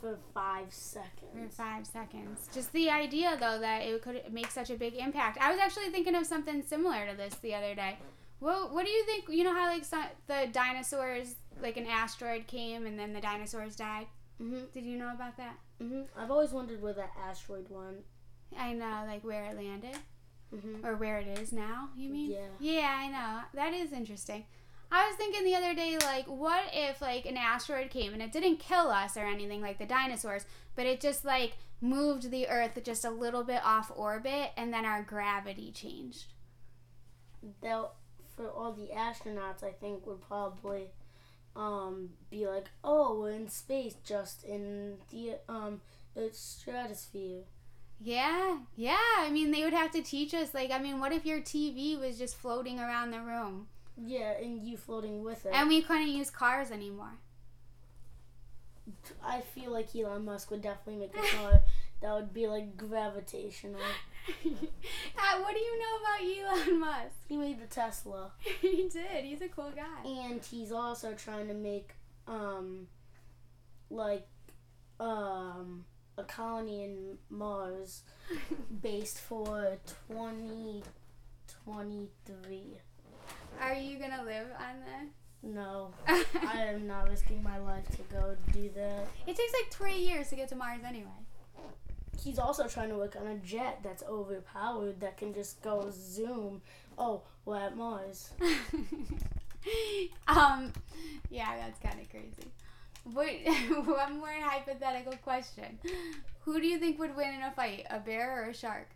For 0.00 0.18
five 0.34 0.72
seconds. 0.72 1.30
for 1.32 1.48
five 1.62 1.86
seconds. 1.86 2.48
Just 2.52 2.72
the 2.72 2.90
idea 2.90 3.36
though 3.38 3.60
that 3.60 3.82
it 3.82 4.02
could 4.02 4.22
make 4.32 4.50
such 4.50 4.70
a 4.70 4.74
big 4.76 4.94
impact. 4.94 5.38
I 5.40 5.50
was 5.52 5.60
actually 5.60 5.90
thinking 5.90 6.14
of 6.16 6.26
something 6.26 6.62
similar 6.62 7.06
to 7.08 7.16
this 7.16 7.34
the 7.34 7.54
other 7.54 7.74
day. 7.74 7.98
What 8.40 8.72
what 8.72 8.84
do 8.84 8.90
you 8.90 9.04
think? 9.04 9.28
You 9.28 9.44
know 9.44 9.54
how 9.54 9.66
like 9.66 9.84
some, 9.84 10.04
the 10.26 10.48
dinosaurs 10.50 11.34
like 11.62 11.76
an 11.76 11.86
asteroid 11.86 12.46
came 12.46 12.86
and 12.86 12.98
then 12.98 13.12
the 13.12 13.20
dinosaurs 13.20 13.76
died. 13.76 14.06
Hmm 14.38 14.64
Did 14.72 14.84
you 14.84 14.96
know 14.96 15.12
about 15.12 15.36
that? 15.36 15.56
hmm 15.80 16.02
I've 16.16 16.30
always 16.30 16.52
wondered 16.52 16.80
where 16.82 16.92
that 16.94 17.12
asteroid 17.20 17.66
went. 17.68 18.04
I 18.58 18.72
know, 18.72 19.04
like 19.06 19.24
where 19.24 19.44
it 19.44 19.56
landed. 19.56 19.96
hmm 20.50 20.84
Or 20.84 20.96
where 20.96 21.18
it 21.18 21.38
is 21.38 21.52
now, 21.52 21.90
you 21.96 22.08
mean? 22.08 22.30
Yeah. 22.30 22.46
Yeah, 22.60 22.96
I 22.98 23.08
know. 23.08 23.40
That 23.54 23.74
is 23.74 23.92
interesting. 23.92 24.44
I 24.90 25.06
was 25.06 25.16
thinking 25.16 25.44
the 25.44 25.54
other 25.54 25.74
day, 25.74 25.98
like, 26.02 26.26
what 26.26 26.64
if 26.72 27.02
like 27.02 27.26
an 27.26 27.36
asteroid 27.36 27.90
came 27.90 28.14
and 28.14 28.22
it 28.22 28.32
didn't 28.32 28.58
kill 28.58 28.88
us 28.88 29.16
or 29.16 29.26
anything 29.26 29.60
like 29.60 29.78
the 29.78 29.84
dinosaurs, 29.86 30.46
but 30.74 30.86
it 30.86 31.00
just 31.00 31.24
like 31.26 31.58
moved 31.80 32.30
the 32.30 32.48
Earth 32.48 32.78
just 32.82 33.04
a 33.04 33.10
little 33.10 33.44
bit 33.44 33.60
off 33.64 33.92
orbit, 33.94 34.52
and 34.56 34.72
then 34.72 34.84
our 34.86 35.02
gravity 35.02 35.70
changed. 35.72 36.24
They'll 37.60 37.92
for 38.36 38.50
all 38.50 38.72
the 38.72 38.88
astronauts, 38.94 39.62
I 39.64 39.72
think 39.72 40.06
would 40.06 40.20
probably 40.22 40.90
um 41.56 42.10
be 42.30 42.46
like, 42.46 42.66
oh, 42.84 43.18
we're 43.20 43.30
in 43.32 43.48
space, 43.48 43.94
just 44.04 44.44
in 44.44 44.96
the 45.10 45.36
um 45.48 45.80
the 46.14 46.30
stratosphere. 46.32 47.42
Yeah, 48.00 48.58
yeah. 48.76 48.96
I 49.18 49.30
mean, 49.30 49.50
they 49.50 49.64
would 49.64 49.72
have 49.72 49.90
to 49.92 50.02
teach 50.02 50.32
us. 50.32 50.54
Like, 50.54 50.70
I 50.70 50.78
mean, 50.78 51.00
what 51.00 51.12
if 51.12 51.26
your 51.26 51.40
TV 51.40 51.98
was 51.98 52.16
just 52.18 52.36
floating 52.36 52.78
around 52.78 53.10
the 53.10 53.20
room? 53.20 53.66
Yeah, 53.96 54.32
and 54.40 54.66
you 54.66 54.76
floating 54.76 55.24
with 55.24 55.44
it. 55.46 55.52
And 55.52 55.68
we 55.68 55.82
couldn't 55.82 56.08
use 56.08 56.30
cars 56.30 56.70
anymore. 56.70 57.14
I 59.24 59.40
feel 59.40 59.72
like 59.72 59.94
Elon 59.94 60.24
Musk 60.24 60.50
would 60.50 60.62
definitely 60.62 61.00
make 61.00 61.16
a 61.16 61.36
car 61.36 61.62
that 62.00 62.14
would 62.14 62.32
be 62.32 62.46
like 62.46 62.76
gravitational. 62.76 63.80
Uh, 64.44 65.40
what 65.40 65.54
do 65.54 65.58
you 65.58 65.78
know 65.78 66.52
about 66.52 66.66
Elon 66.68 66.80
Musk? 66.80 67.14
He 67.28 67.36
made 67.38 67.60
the 67.60 67.66
Tesla, 67.66 68.32
he 68.60 68.88
did. 68.92 69.24
He's 69.24 69.40
a 69.40 69.48
cool 69.48 69.72
guy. 69.74 70.06
and 70.06 70.42
he's 70.44 70.70
also 70.70 71.14
trying 71.14 71.48
to 71.48 71.54
make 71.54 71.94
um 72.26 72.86
like 73.90 74.26
um 75.00 75.84
a 76.18 76.24
colony 76.24 76.84
in 76.84 77.18
Mars 77.30 78.02
based 78.82 79.18
for 79.20 79.78
twenty 80.06 80.82
twenty 81.64 82.10
three. 82.26 82.76
Are 83.60 83.74
you 83.74 83.98
gonna 83.98 84.22
live 84.24 84.48
on 84.58 84.80
there? 84.84 85.06
No, 85.42 85.94
I 86.06 86.62
am 86.64 86.86
not 86.86 87.08
risking 87.08 87.42
my 87.42 87.58
life 87.58 87.88
to 87.92 88.02
go 88.14 88.36
do 88.52 88.68
that. 88.74 89.06
It 89.26 89.36
takes 89.36 89.52
like 89.62 89.72
three 89.72 89.98
years 89.98 90.28
to 90.30 90.36
get 90.36 90.48
to 90.50 90.56
Mars 90.56 90.80
anyway. 90.86 91.08
He's 92.22 92.38
also 92.38 92.66
trying 92.66 92.88
to 92.90 92.96
work 92.96 93.16
on 93.16 93.26
a 93.26 93.36
jet 93.36 93.80
that's 93.82 94.02
overpowered 94.02 95.00
that 95.00 95.16
can 95.16 95.32
just 95.32 95.62
go 95.62 95.90
zoom. 95.90 96.62
Oh, 96.98 97.22
we're 97.44 97.58
at 97.58 97.76
Mars. 97.76 98.30
um, 100.28 100.72
yeah, 101.30 101.56
that's 101.56 101.78
kind 101.80 102.00
of 102.00 102.10
crazy. 102.10 102.50
Wait, 103.14 103.46
one 103.70 104.18
more 104.18 104.28
hypothetical 104.42 105.14
question. 105.22 105.78
Who 106.40 106.60
do 106.60 106.66
you 106.66 106.78
think 106.78 106.98
would 106.98 107.16
win 107.16 107.34
in 107.34 107.42
a 107.42 107.52
fight, 107.52 107.86
a 107.88 108.00
bear 108.00 108.42
or 108.42 108.50
a 108.50 108.54
shark? 108.54 108.90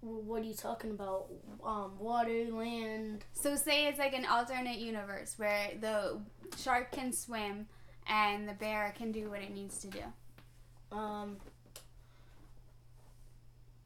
What 0.00 0.42
are 0.42 0.44
you 0.44 0.54
talking 0.54 0.90
about? 0.90 1.26
Um, 1.64 1.98
water, 1.98 2.46
land. 2.50 3.24
So 3.32 3.56
say 3.56 3.86
it's 3.86 3.98
like 3.98 4.12
an 4.12 4.26
alternate 4.26 4.78
universe 4.78 5.34
where 5.36 5.70
the 5.80 6.20
shark 6.58 6.92
can 6.92 7.12
swim 7.12 7.66
and 8.08 8.48
the 8.48 8.54
bear 8.54 8.94
can 8.96 9.10
do 9.10 9.30
what 9.30 9.42
it 9.42 9.52
needs 9.52 9.78
to 9.78 9.88
do. 9.88 10.02
Um, 10.92 11.36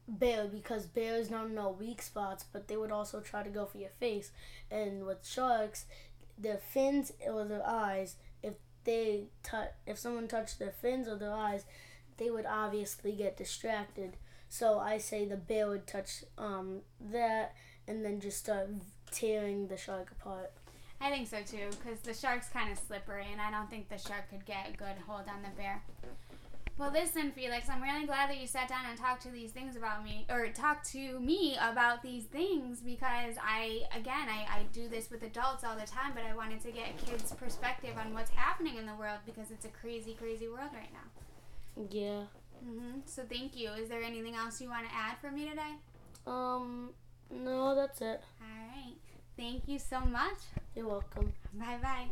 bear 0.06 0.46
because 0.46 0.86
bears 0.86 1.28
don't 1.28 1.54
know 1.54 1.70
weak 1.70 2.02
spots, 2.02 2.44
but 2.52 2.68
they 2.68 2.76
would 2.76 2.90
also 2.90 3.20
try 3.20 3.42
to 3.42 3.50
go 3.50 3.64
for 3.64 3.78
your 3.78 3.90
face. 4.00 4.32
And 4.70 5.06
with 5.06 5.26
sharks, 5.26 5.86
their 6.36 6.58
fins 6.58 7.12
or 7.26 7.44
their 7.44 7.66
eyes, 7.66 8.16
if 8.42 8.54
they 8.84 9.24
touch, 9.42 9.70
if 9.86 9.98
someone 9.98 10.28
touched 10.28 10.58
their 10.58 10.72
fins 10.72 11.08
or 11.08 11.16
their 11.16 11.34
eyes, 11.34 11.64
they 12.16 12.30
would 12.30 12.46
obviously 12.46 13.12
get 13.12 13.36
distracted. 13.36 14.16
So 14.48 14.78
I 14.78 14.98
say 14.98 15.24
the 15.24 15.36
bear 15.36 15.68
would 15.68 15.86
touch 15.86 16.24
um 16.36 16.80
that 17.00 17.54
and 17.86 18.04
then 18.04 18.20
just 18.20 18.38
start 18.38 18.68
tearing 19.10 19.68
the 19.68 19.76
shark 19.76 20.10
apart. 20.10 20.52
I 21.00 21.10
think 21.10 21.28
so 21.28 21.38
too, 21.42 21.70
because 21.70 22.00
the 22.00 22.12
shark's 22.12 22.48
kind 22.48 22.70
of 22.70 22.78
slippery, 22.78 23.26
and 23.32 23.40
I 23.40 23.50
don't 23.50 23.70
think 23.70 23.88
the 23.88 23.96
shark 23.96 24.28
could 24.28 24.44
get 24.44 24.68
a 24.68 24.76
good 24.76 24.96
hold 25.06 25.22
on 25.28 25.42
the 25.42 25.48
bear. 25.56 25.82
Well, 26.80 26.90
listen, 26.90 27.30
Felix, 27.32 27.68
I'm 27.68 27.82
really 27.82 28.06
glad 28.06 28.30
that 28.30 28.38
you 28.40 28.46
sat 28.46 28.66
down 28.66 28.86
and 28.88 28.98
talked 28.98 29.20
to 29.24 29.28
these 29.28 29.50
things 29.50 29.76
about 29.76 30.02
me, 30.02 30.24
or 30.30 30.48
talked 30.48 30.90
to 30.92 31.20
me 31.20 31.54
about 31.60 32.02
these 32.02 32.24
things, 32.24 32.80
because 32.80 33.34
I, 33.38 33.82
again, 33.94 34.30
I, 34.30 34.46
I 34.50 34.62
do 34.72 34.88
this 34.88 35.10
with 35.10 35.22
adults 35.22 35.62
all 35.62 35.76
the 35.76 35.84
time, 35.86 36.12
but 36.14 36.24
I 36.24 36.34
wanted 36.34 36.62
to 36.62 36.72
get 36.72 36.88
a 36.88 37.04
kid's 37.04 37.32
perspective 37.32 37.98
on 38.02 38.14
what's 38.14 38.30
happening 38.30 38.78
in 38.78 38.86
the 38.86 38.94
world 38.94 39.18
because 39.26 39.50
it's 39.50 39.66
a 39.66 39.68
crazy, 39.68 40.14
crazy 40.14 40.48
world 40.48 40.70
right 40.72 40.88
now. 40.90 41.84
Yeah. 41.90 42.22
hmm 42.64 43.00
So 43.04 43.24
thank 43.28 43.58
you. 43.58 43.72
Is 43.72 43.90
there 43.90 44.02
anything 44.02 44.34
else 44.34 44.58
you 44.58 44.70
want 44.70 44.88
to 44.88 44.94
add 44.94 45.18
for 45.20 45.30
me 45.30 45.50
today? 45.50 45.74
Um. 46.26 46.94
No, 47.30 47.74
that's 47.74 48.00
it. 48.00 48.22
All 48.40 48.68
right. 48.74 48.94
Thank 49.36 49.68
you 49.68 49.78
so 49.78 50.00
much. 50.00 50.38
You're 50.74 50.88
welcome. 50.88 51.34
Bye 51.52 51.78
bye. 51.82 52.06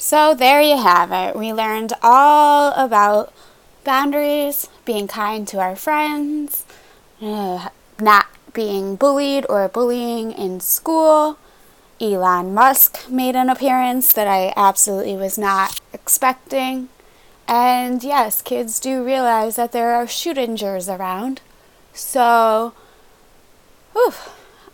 So 0.00 0.32
there 0.32 0.62
you 0.62 0.76
have 0.76 1.10
it. 1.10 1.36
We 1.36 1.52
learned 1.52 1.92
all 2.04 2.72
about 2.74 3.32
boundaries, 3.82 4.68
being 4.84 5.08
kind 5.08 5.46
to 5.48 5.58
our 5.58 5.74
friends, 5.74 6.64
uh, 7.20 7.70
not 8.00 8.26
being 8.52 8.94
bullied 8.94 9.44
or 9.48 9.66
bullying 9.68 10.30
in 10.30 10.60
school. 10.60 11.36
Elon 12.00 12.54
Musk 12.54 13.10
made 13.10 13.34
an 13.34 13.50
appearance 13.50 14.12
that 14.12 14.28
I 14.28 14.52
absolutely 14.56 15.16
was 15.16 15.36
not 15.36 15.80
expecting. 15.92 16.90
And 17.48 18.04
yes, 18.04 18.40
kids 18.40 18.78
do 18.78 19.04
realize 19.04 19.56
that 19.56 19.72
there 19.72 19.94
are 19.94 20.06
shootingers 20.06 20.88
around. 20.88 21.40
So, 21.92 22.72
whew, 23.94 24.14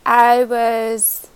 I 0.05 0.45
was 0.45 1.29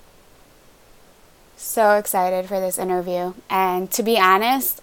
so 1.61 1.97
excited 1.97 2.47
for 2.47 2.61
this 2.61 2.79
interview. 2.79 3.35
And 3.51 3.91
to 3.93 4.03
be 4.03 4.19
honest, 4.19 4.81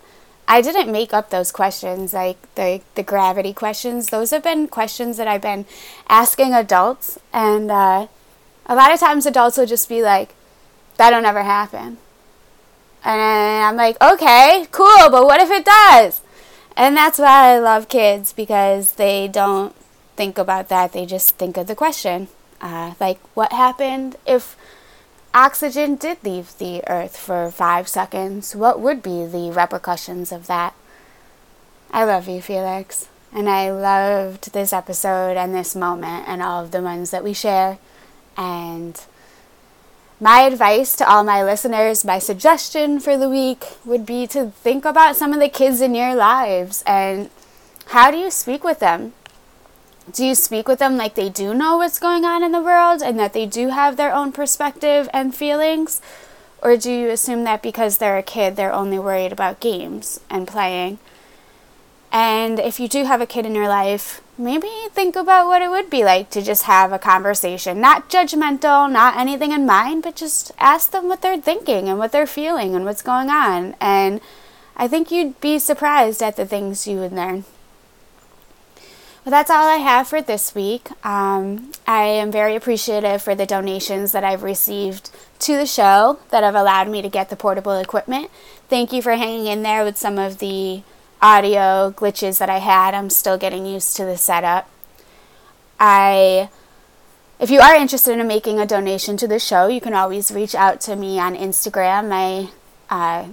I 0.47 0.61
didn't 0.61 0.91
make 0.91 1.13
up 1.13 1.29
those 1.29 1.51
questions, 1.51 2.13
like 2.13 2.38
the, 2.55 2.81
the 2.95 3.03
gravity 3.03 3.53
questions. 3.53 4.09
Those 4.09 4.31
have 4.31 4.43
been 4.43 4.67
questions 4.67 5.17
that 5.17 5.27
I've 5.27 5.41
been 5.41 5.65
asking 6.07 6.53
adults. 6.53 7.17
And 7.33 7.71
uh, 7.71 8.07
a 8.65 8.75
lot 8.75 8.93
of 8.93 8.99
times 8.99 9.25
adults 9.25 9.57
will 9.57 9.65
just 9.65 9.89
be 9.89 10.01
like, 10.01 10.35
that'll 10.97 11.21
never 11.21 11.43
happen. 11.43 11.97
And 13.03 13.21
I'm 13.21 13.75
like, 13.75 14.01
okay, 14.01 14.67
cool, 14.71 15.09
but 15.09 15.25
what 15.25 15.41
if 15.41 15.51
it 15.51 15.65
does? 15.65 16.21
And 16.75 16.97
that's 16.97 17.19
why 17.19 17.53
I 17.53 17.59
love 17.59 17.88
kids 17.88 18.33
because 18.33 18.93
they 18.93 19.27
don't 19.27 19.75
think 20.15 20.38
about 20.38 20.69
that. 20.69 20.91
They 20.91 21.05
just 21.05 21.35
think 21.35 21.57
of 21.57 21.67
the 21.67 21.75
question. 21.75 22.27
Uh, 22.59 22.95
like, 22.99 23.19
what 23.35 23.51
happened 23.51 24.15
if 24.25 24.57
oxygen 25.36 25.95
did 25.95 26.24
leave 26.24 26.58
the 26.58 26.82
earth 26.88 27.17
for 27.17 27.52
five 27.52 27.88
seconds? 27.88 28.56
What 28.56 28.80
would 28.80 29.04
be 29.04 29.26
the 29.26 29.52
repercussions 29.52 30.32
of 30.32 30.48
that? 30.48 30.74
I 31.91 32.06
love 32.06 32.28
you, 32.28 32.41
Felix. 32.41 33.10
And 33.34 33.50
I 33.50 33.69
loved 33.69 34.54
this 34.54 34.71
episode 34.71 35.36
and 35.36 35.54
this 35.54 35.76
moment 35.76 36.28
and 36.28 36.41
all 36.41 36.63
of 36.63 36.71
the 36.71 36.82
ones 36.82 37.12
that 37.12 37.24
we 37.24 37.34
share. 37.34 37.78
And 38.38 39.00
my 40.21 40.41
advice 40.41 40.95
to 40.95 41.10
all 41.10 41.26
my 41.26 41.43
listeners, 41.43 42.06
my 42.06 42.17
suggestion 42.17 43.02
for 43.02 43.17
the 43.17 43.30
week 43.30 43.65
would 43.84 44.06
be 44.06 44.26
to 44.28 44.52
think 44.52 44.86
about 44.86 45.17
some 45.17 45.34
of 45.34 45.41
the 45.41 45.50
kids 45.50 45.82
in 45.82 45.93
your 45.93 46.15
lives 46.15 46.82
and 46.88 47.30
how 47.88 48.10
do 48.10 48.17
you 48.17 48.32
speak 48.32 48.63
with 48.63 48.80
them? 48.80 49.13
Do 50.11 50.23
you 50.23 50.35
speak 50.35 50.67
with 50.67 50.79
them 50.79 50.97
like 50.97 51.15
they 51.15 51.29
do 51.29 51.53
know 51.53 51.77
what's 51.77 51.97
going 51.97 52.25
on 52.25 52.43
in 52.43 52.51
the 52.51 52.61
world 52.61 53.01
and 53.01 53.17
that 53.19 53.33
they 53.33 53.47
do 53.47 53.69
have 53.69 53.97
their 53.97 54.13
own 54.13 54.31
perspective 54.31 55.09
and 55.11 55.33
feelings? 55.33 55.99
Or 56.61 56.77
do 56.77 56.91
you 56.91 57.09
assume 57.09 57.43
that 57.45 57.63
because 57.63 57.97
they're 57.97 58.17
a 58.17 58.23
kid, 58.23 58.55
they're 58.55 58.73
only 58.73 58.99
worried 58.99 59.31
about 59.31 59.59
games 59.59 60.19
and 60.29 60.47
playing? 60.47 60.99
And 62.11 62.59
if 62.59 62.79
you 62.79 62.87
do 62.87 63.03
have 63.03 63.19
a 63.19 63.25
kid 63.25 63.45
in 63.45 63.55
your 63.55 63.67
life, 63.67 64.21
maybe 64.37 64.69
think 64.91 65.15
about 65.15 65.47
what 65.47 65.61
it 65.61 65.69
would 65.69 65.89
be 65.89 66.03
like 66.03 66.29
to 66.29 66.41
just 66.41 66.63
have 66.63 66.93
a 66.93 66.99
conversation. 66.99 67.81
Not 67.81 68.09
judgmental, 68.09 68.89
not 68.89 69.17
anything 69.17 69.51
in 69.51 69.65
mind, 69.65 70.03
but 70.03 70.15
just 70.15 70.51
ask 70.59 70.91
them 70.91 71.07
what 71.07 71.21
they're 71.21 71.41
thinking 71.41 71.89
and 71.89 71.97
what 71.97 72.11
they're 72.11 72.27
feeling 72.27 72.75
and 72.75 72.85
what's 72.85 73.01
going 73.01 73.29
on. 73.29 73.75
And 73.81 74.21
I 74.77 74.87
think 74.87 75.11
you'd 75.11 75.41
be 75.41 75.59
surprised 75.59 76.21
at 76.21 76.35
the 76.35 76.45
things 76.45 76.87
you 76.87 76.97
would 76.99 77.11
learn. 77.11 77.43
Well, 79.25 79.31
that's 79.31 79.49
all 79.49 79.67
I 79.67 79.77
have 79.77 80.07
for 80.07 80.21
this 80.21 80.53
week. 80.53 80.89
Um, 81.03 81.71
I 81.88 82.03
am 82.03 82.31
very 82.31 82.55
appreciative 82.55 83.23
for 83.23 83.33
the 83.33 83.47
donations 83.47 84.11
that 84.11 84.23
I've 84.23 84.43
received 84.43 85.09
to 85.39 85.57
the 85.57 85.65
show 85.65 86.19
that 86.29 86.43
have 86.43 86.53
allowed 86.53 86.89
me 86.89 87.01
to 87.01 87.09
get 87.09 87.31
the 87.31 87.35
portable 87.35 87.75
equipment. 87.79 88.29
Thank 88.69 88.93
you 88.93 89.01
for 89.01 89.13
hanging 89.13 89.47
in 89.47 89.63
there 89.63 89.83
with 89.83 89.97
some 89.97 90.19
of 90.19 90.38
the 90.38 90.83
audio 91.23 91.89
glitches 91.89 92.38
that 92.38 92.51
I 92.51 92.59
had. 92.59 92.93
I'm 92.93 93.09
still 93.09 93.35
getting 93.35 93.65
used 93.65 93.97
to 93.97 94.05
the 94.05 94.15
setup. 94.15 94.69
I 95.79 96.49
if 97.39 97.49
you 97.49 97.61
are 97.61 97.73
interested 97.73 98.19
in 98.19 98.27
making 98.27 98.59
a 98.59 98.67
donation 98.67 99.17
to 99.17 99.27
the 99.27 99.39
show, 99.39 99.65
you 99.65 99.81
can 99.81 99.95
always 99.95 100.31
reach 100.31 100.53
out 100.53 100.79
to 100.81 100.95
me 100.95 101.17
on 101.17 101.35
Instagram. 101.35 102.09
My 102.09 102.49
uh, 102.91 103.29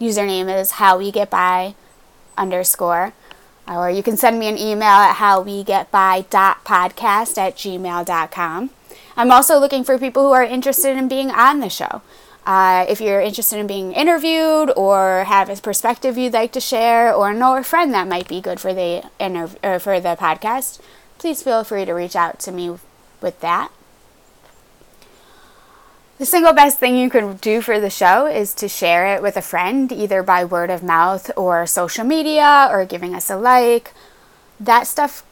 username 0.00 0.52
is 0.60 0.72
how 0.72 0.98
we 0.98 1.12
get 1.12 1.30
by 1.30 1.76
underscore. 2.36 3.14
Or 3.68 3.90
you 3.90 4.02
can 4.02 4.16
send 4.16 4.38
me 4.38 4.48
an 4.48 4.58
email 4.58 4.88
at 4.88 5.16
howwegetby.podcast 5.16 7.38
at 7.38 7.56
gmail.com. 7.56 8.70
I'm 9.16 9.30
also 9.30 9.58
looking 9.58 9.82
for 9.82 9.98
people 9.98 10.24
who 10.24 10.32
are 10.32 10.44
interested 10.44 10.96
in 10.96 11.08
being 11.08 11.30
on 11.30 11.60
the 11.60 11.70
show. 11.70 12.02
Uh, 12.46 12.86
if 12.88 13.00
you're 13.00 13.20
interested 13.20 13.58
in 13.58 13.66
being 13.66 13.92
interviewed 13.92 14.70
or 14.76 15.24
have 15.24 15.50
a 15.50 15.56
perspective 15.56 16.16
you'd 16.16 16.32
like 16.32 16.52
to 16.52 16.60
share 16.60 17.12
or 17.12 17.34
know 17.34 17.56
a 17.56 17.64
friend 17.64 17.92
that 17.92 18.06
might 18.06 18.28
be 18.28 18.40
good 18.40 18.60
for 18.60 18.72
the 18.72 19.02
interv- 19.18 19.56
or 19.64 19.80
for 19.80 19.98
the 19.98 20.16
podcast, 20.16 20.78
please 21.18 21.42
feel 21.42 21.64
free 21.64 21.84
to 21.84 21.92
reach 21.92 22.14
out 22.14 22.38
to 22.38 22.52
me 22.52 22.78
with 23.20 23.40
that. 23.40 23.72
The 26.18 26.24
single 26.24 26.54
best 26.54 26.78
thing 26.78 26.96
you 26.96 27.10
can 27.10 27.36
do 27.36 27.60
for 27.60 27.78
the 27.78 27.90
show 27.90 28.24
is 28.24 28.54
to 28.54 28.68
share 28.68 29.14
it 29.14 29.20
with 29.20 29.36
a 29.36 29.42
friend, 29.42 29.92
either 29.92 30.22
by 30.22 30.46
word 30.46 30.70
of 30.70 30.82
mouth 30.82 31.30
or 31.36 31.66
social 31.66 32.04
media 32.04 32.68
or 32.70 32.86
giving 32.86 33.14
us 33.14 33.28
a 33.28 33.36
like. 33.36 33.92
That 34.58 34.86
stuff 34.86 35.26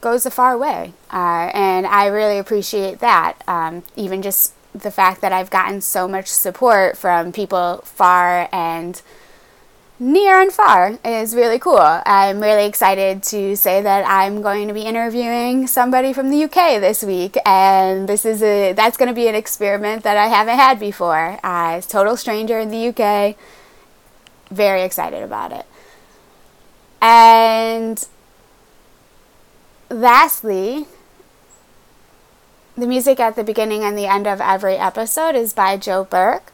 goes 0.00 0.24
a 0.24 0.30
far 0.30 0.56
way. 0.56 0.94
Uh, 1.12 1.50
and 1.52 1.86
I 1.86 2.06
really 2.06 2.38
appreciate 2.38 3.00
that. 3.00 3.36
Um, 3.46 3.82
even 3.96 4.22
just 4.22 4.54
the 4.72 4.90
fact 4.90 5.20
that 5.20 5.32
I've 5.32 5.50
gotten 5.50 5.82
so 5.82 6.08
much 6.08 6.28
support 6.28 6.96
from 6.96 7.30
people 7.30 7.82
far 7.84 8.48
and 8.50 9.02
near 9.98 10.40
and 10.40 10.52
far 10.52 10.98
is 11.04 11.34
really 11.34 11.58
cool. 11.58 11.78
I'm 11.78 12.40
really 12.40 12.66
excited 12.66 13.22
to 13.24 13.56
say 13.56 13.80
that 13.82 14.04
I'm 14.06 14.42
going 14.42 14.68
to 14.68 14.74
be 14.74 14.82
interviewing 14.82 15.66
somebody 15.66 16.12
from 16.12 16.30
the 16.30 16.44
UK 16.44 16.80
this 16.80 17.02
week, 17.02 17.36
and 17.46 18.08
this 18.08 18.24
is 18.24 18.42
a 18.42 18.72
that's 18.72 18.96
going 18.96 19.08
to 19.08 19.14
be 19.14 19.28
an 19.28 19.34
experiment 19.34 20.02
that 20.02 20.16
I 20.16 20.26
haven't 20.26 20.56
had 20.56 20.80
before. 20.80 21.38
Uh, 21.42 21.80
total 21.80 22.16
stranger 22.16 22.58
in 22.58 22.70
the 22.70 22.88
UK. 22.88 23.36
Very 24.50 24.82
excited 24.82 25.22
about 25.22 25.52
it. 25.52 25.66
And 27.00 28.06
lastly, 29.90 30.86
the 32.76 32.86
music 32.86 33.20
at 33.20 33.36
the 33.36 33.44
beginning 33.44 33.84
and 33.84 33.96
the 33.96 34.06
end 34.06 34.26
of 34.26 34.40
every 34.40 34.76
episode 34.76 35.34
is 35.34 35.52
by 35.52 35.76
Joe 35.76 36.04
Burke. 36.04 36.53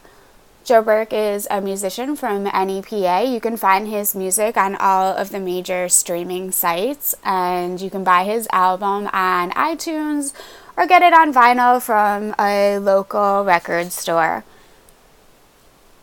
Joe 0.62 0.82
Burke 0.82 1.12
is 1.12 1.48
a 1.50 1.60
musician 1.60 2.14
from 2.16 2.44
NEPA. 2.44 3.24
You 3.26 3.40
can 3.40 3.56
find 3.56 3.88
his 3.88 4.14
music 4.14 4.56
on 4.56 4.76
all 4.76 5.16
of 5.16 5.30
the 5.30 5.40
major 5.40 5.88
streaming 5.88 6.52
sites, 6.52 7.14
and 7.24 7.80
you 7.80 7.90
can 7.90 8.04
buy 8.04 8.24
his 8.24 8.46
album 8.52 9.08
on 9.12 9.50
iTunes 9.52 10.32
or 10.76 10.86
get 10.86 11.02
it 11.02 11.12
on 11.12 11.32
vinyl 11.32 11.80
from 11.80 12.34
a 12.38 12.78
local 12.78 13.44
record 13.44 13.90
store. 13.90 14.44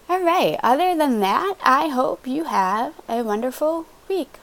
All 0.09 0.23
right, 0.23 0.59
other 0.63 0.95
than 0.95 1.19
that, 1.19 1.55
I 1.63 1.89
hope 1.89 2.25
you 2.25 2.45
have 2.45 2.93
a 3.07 3.23
wonderful 3.23 3.85
week. 4.09 4.39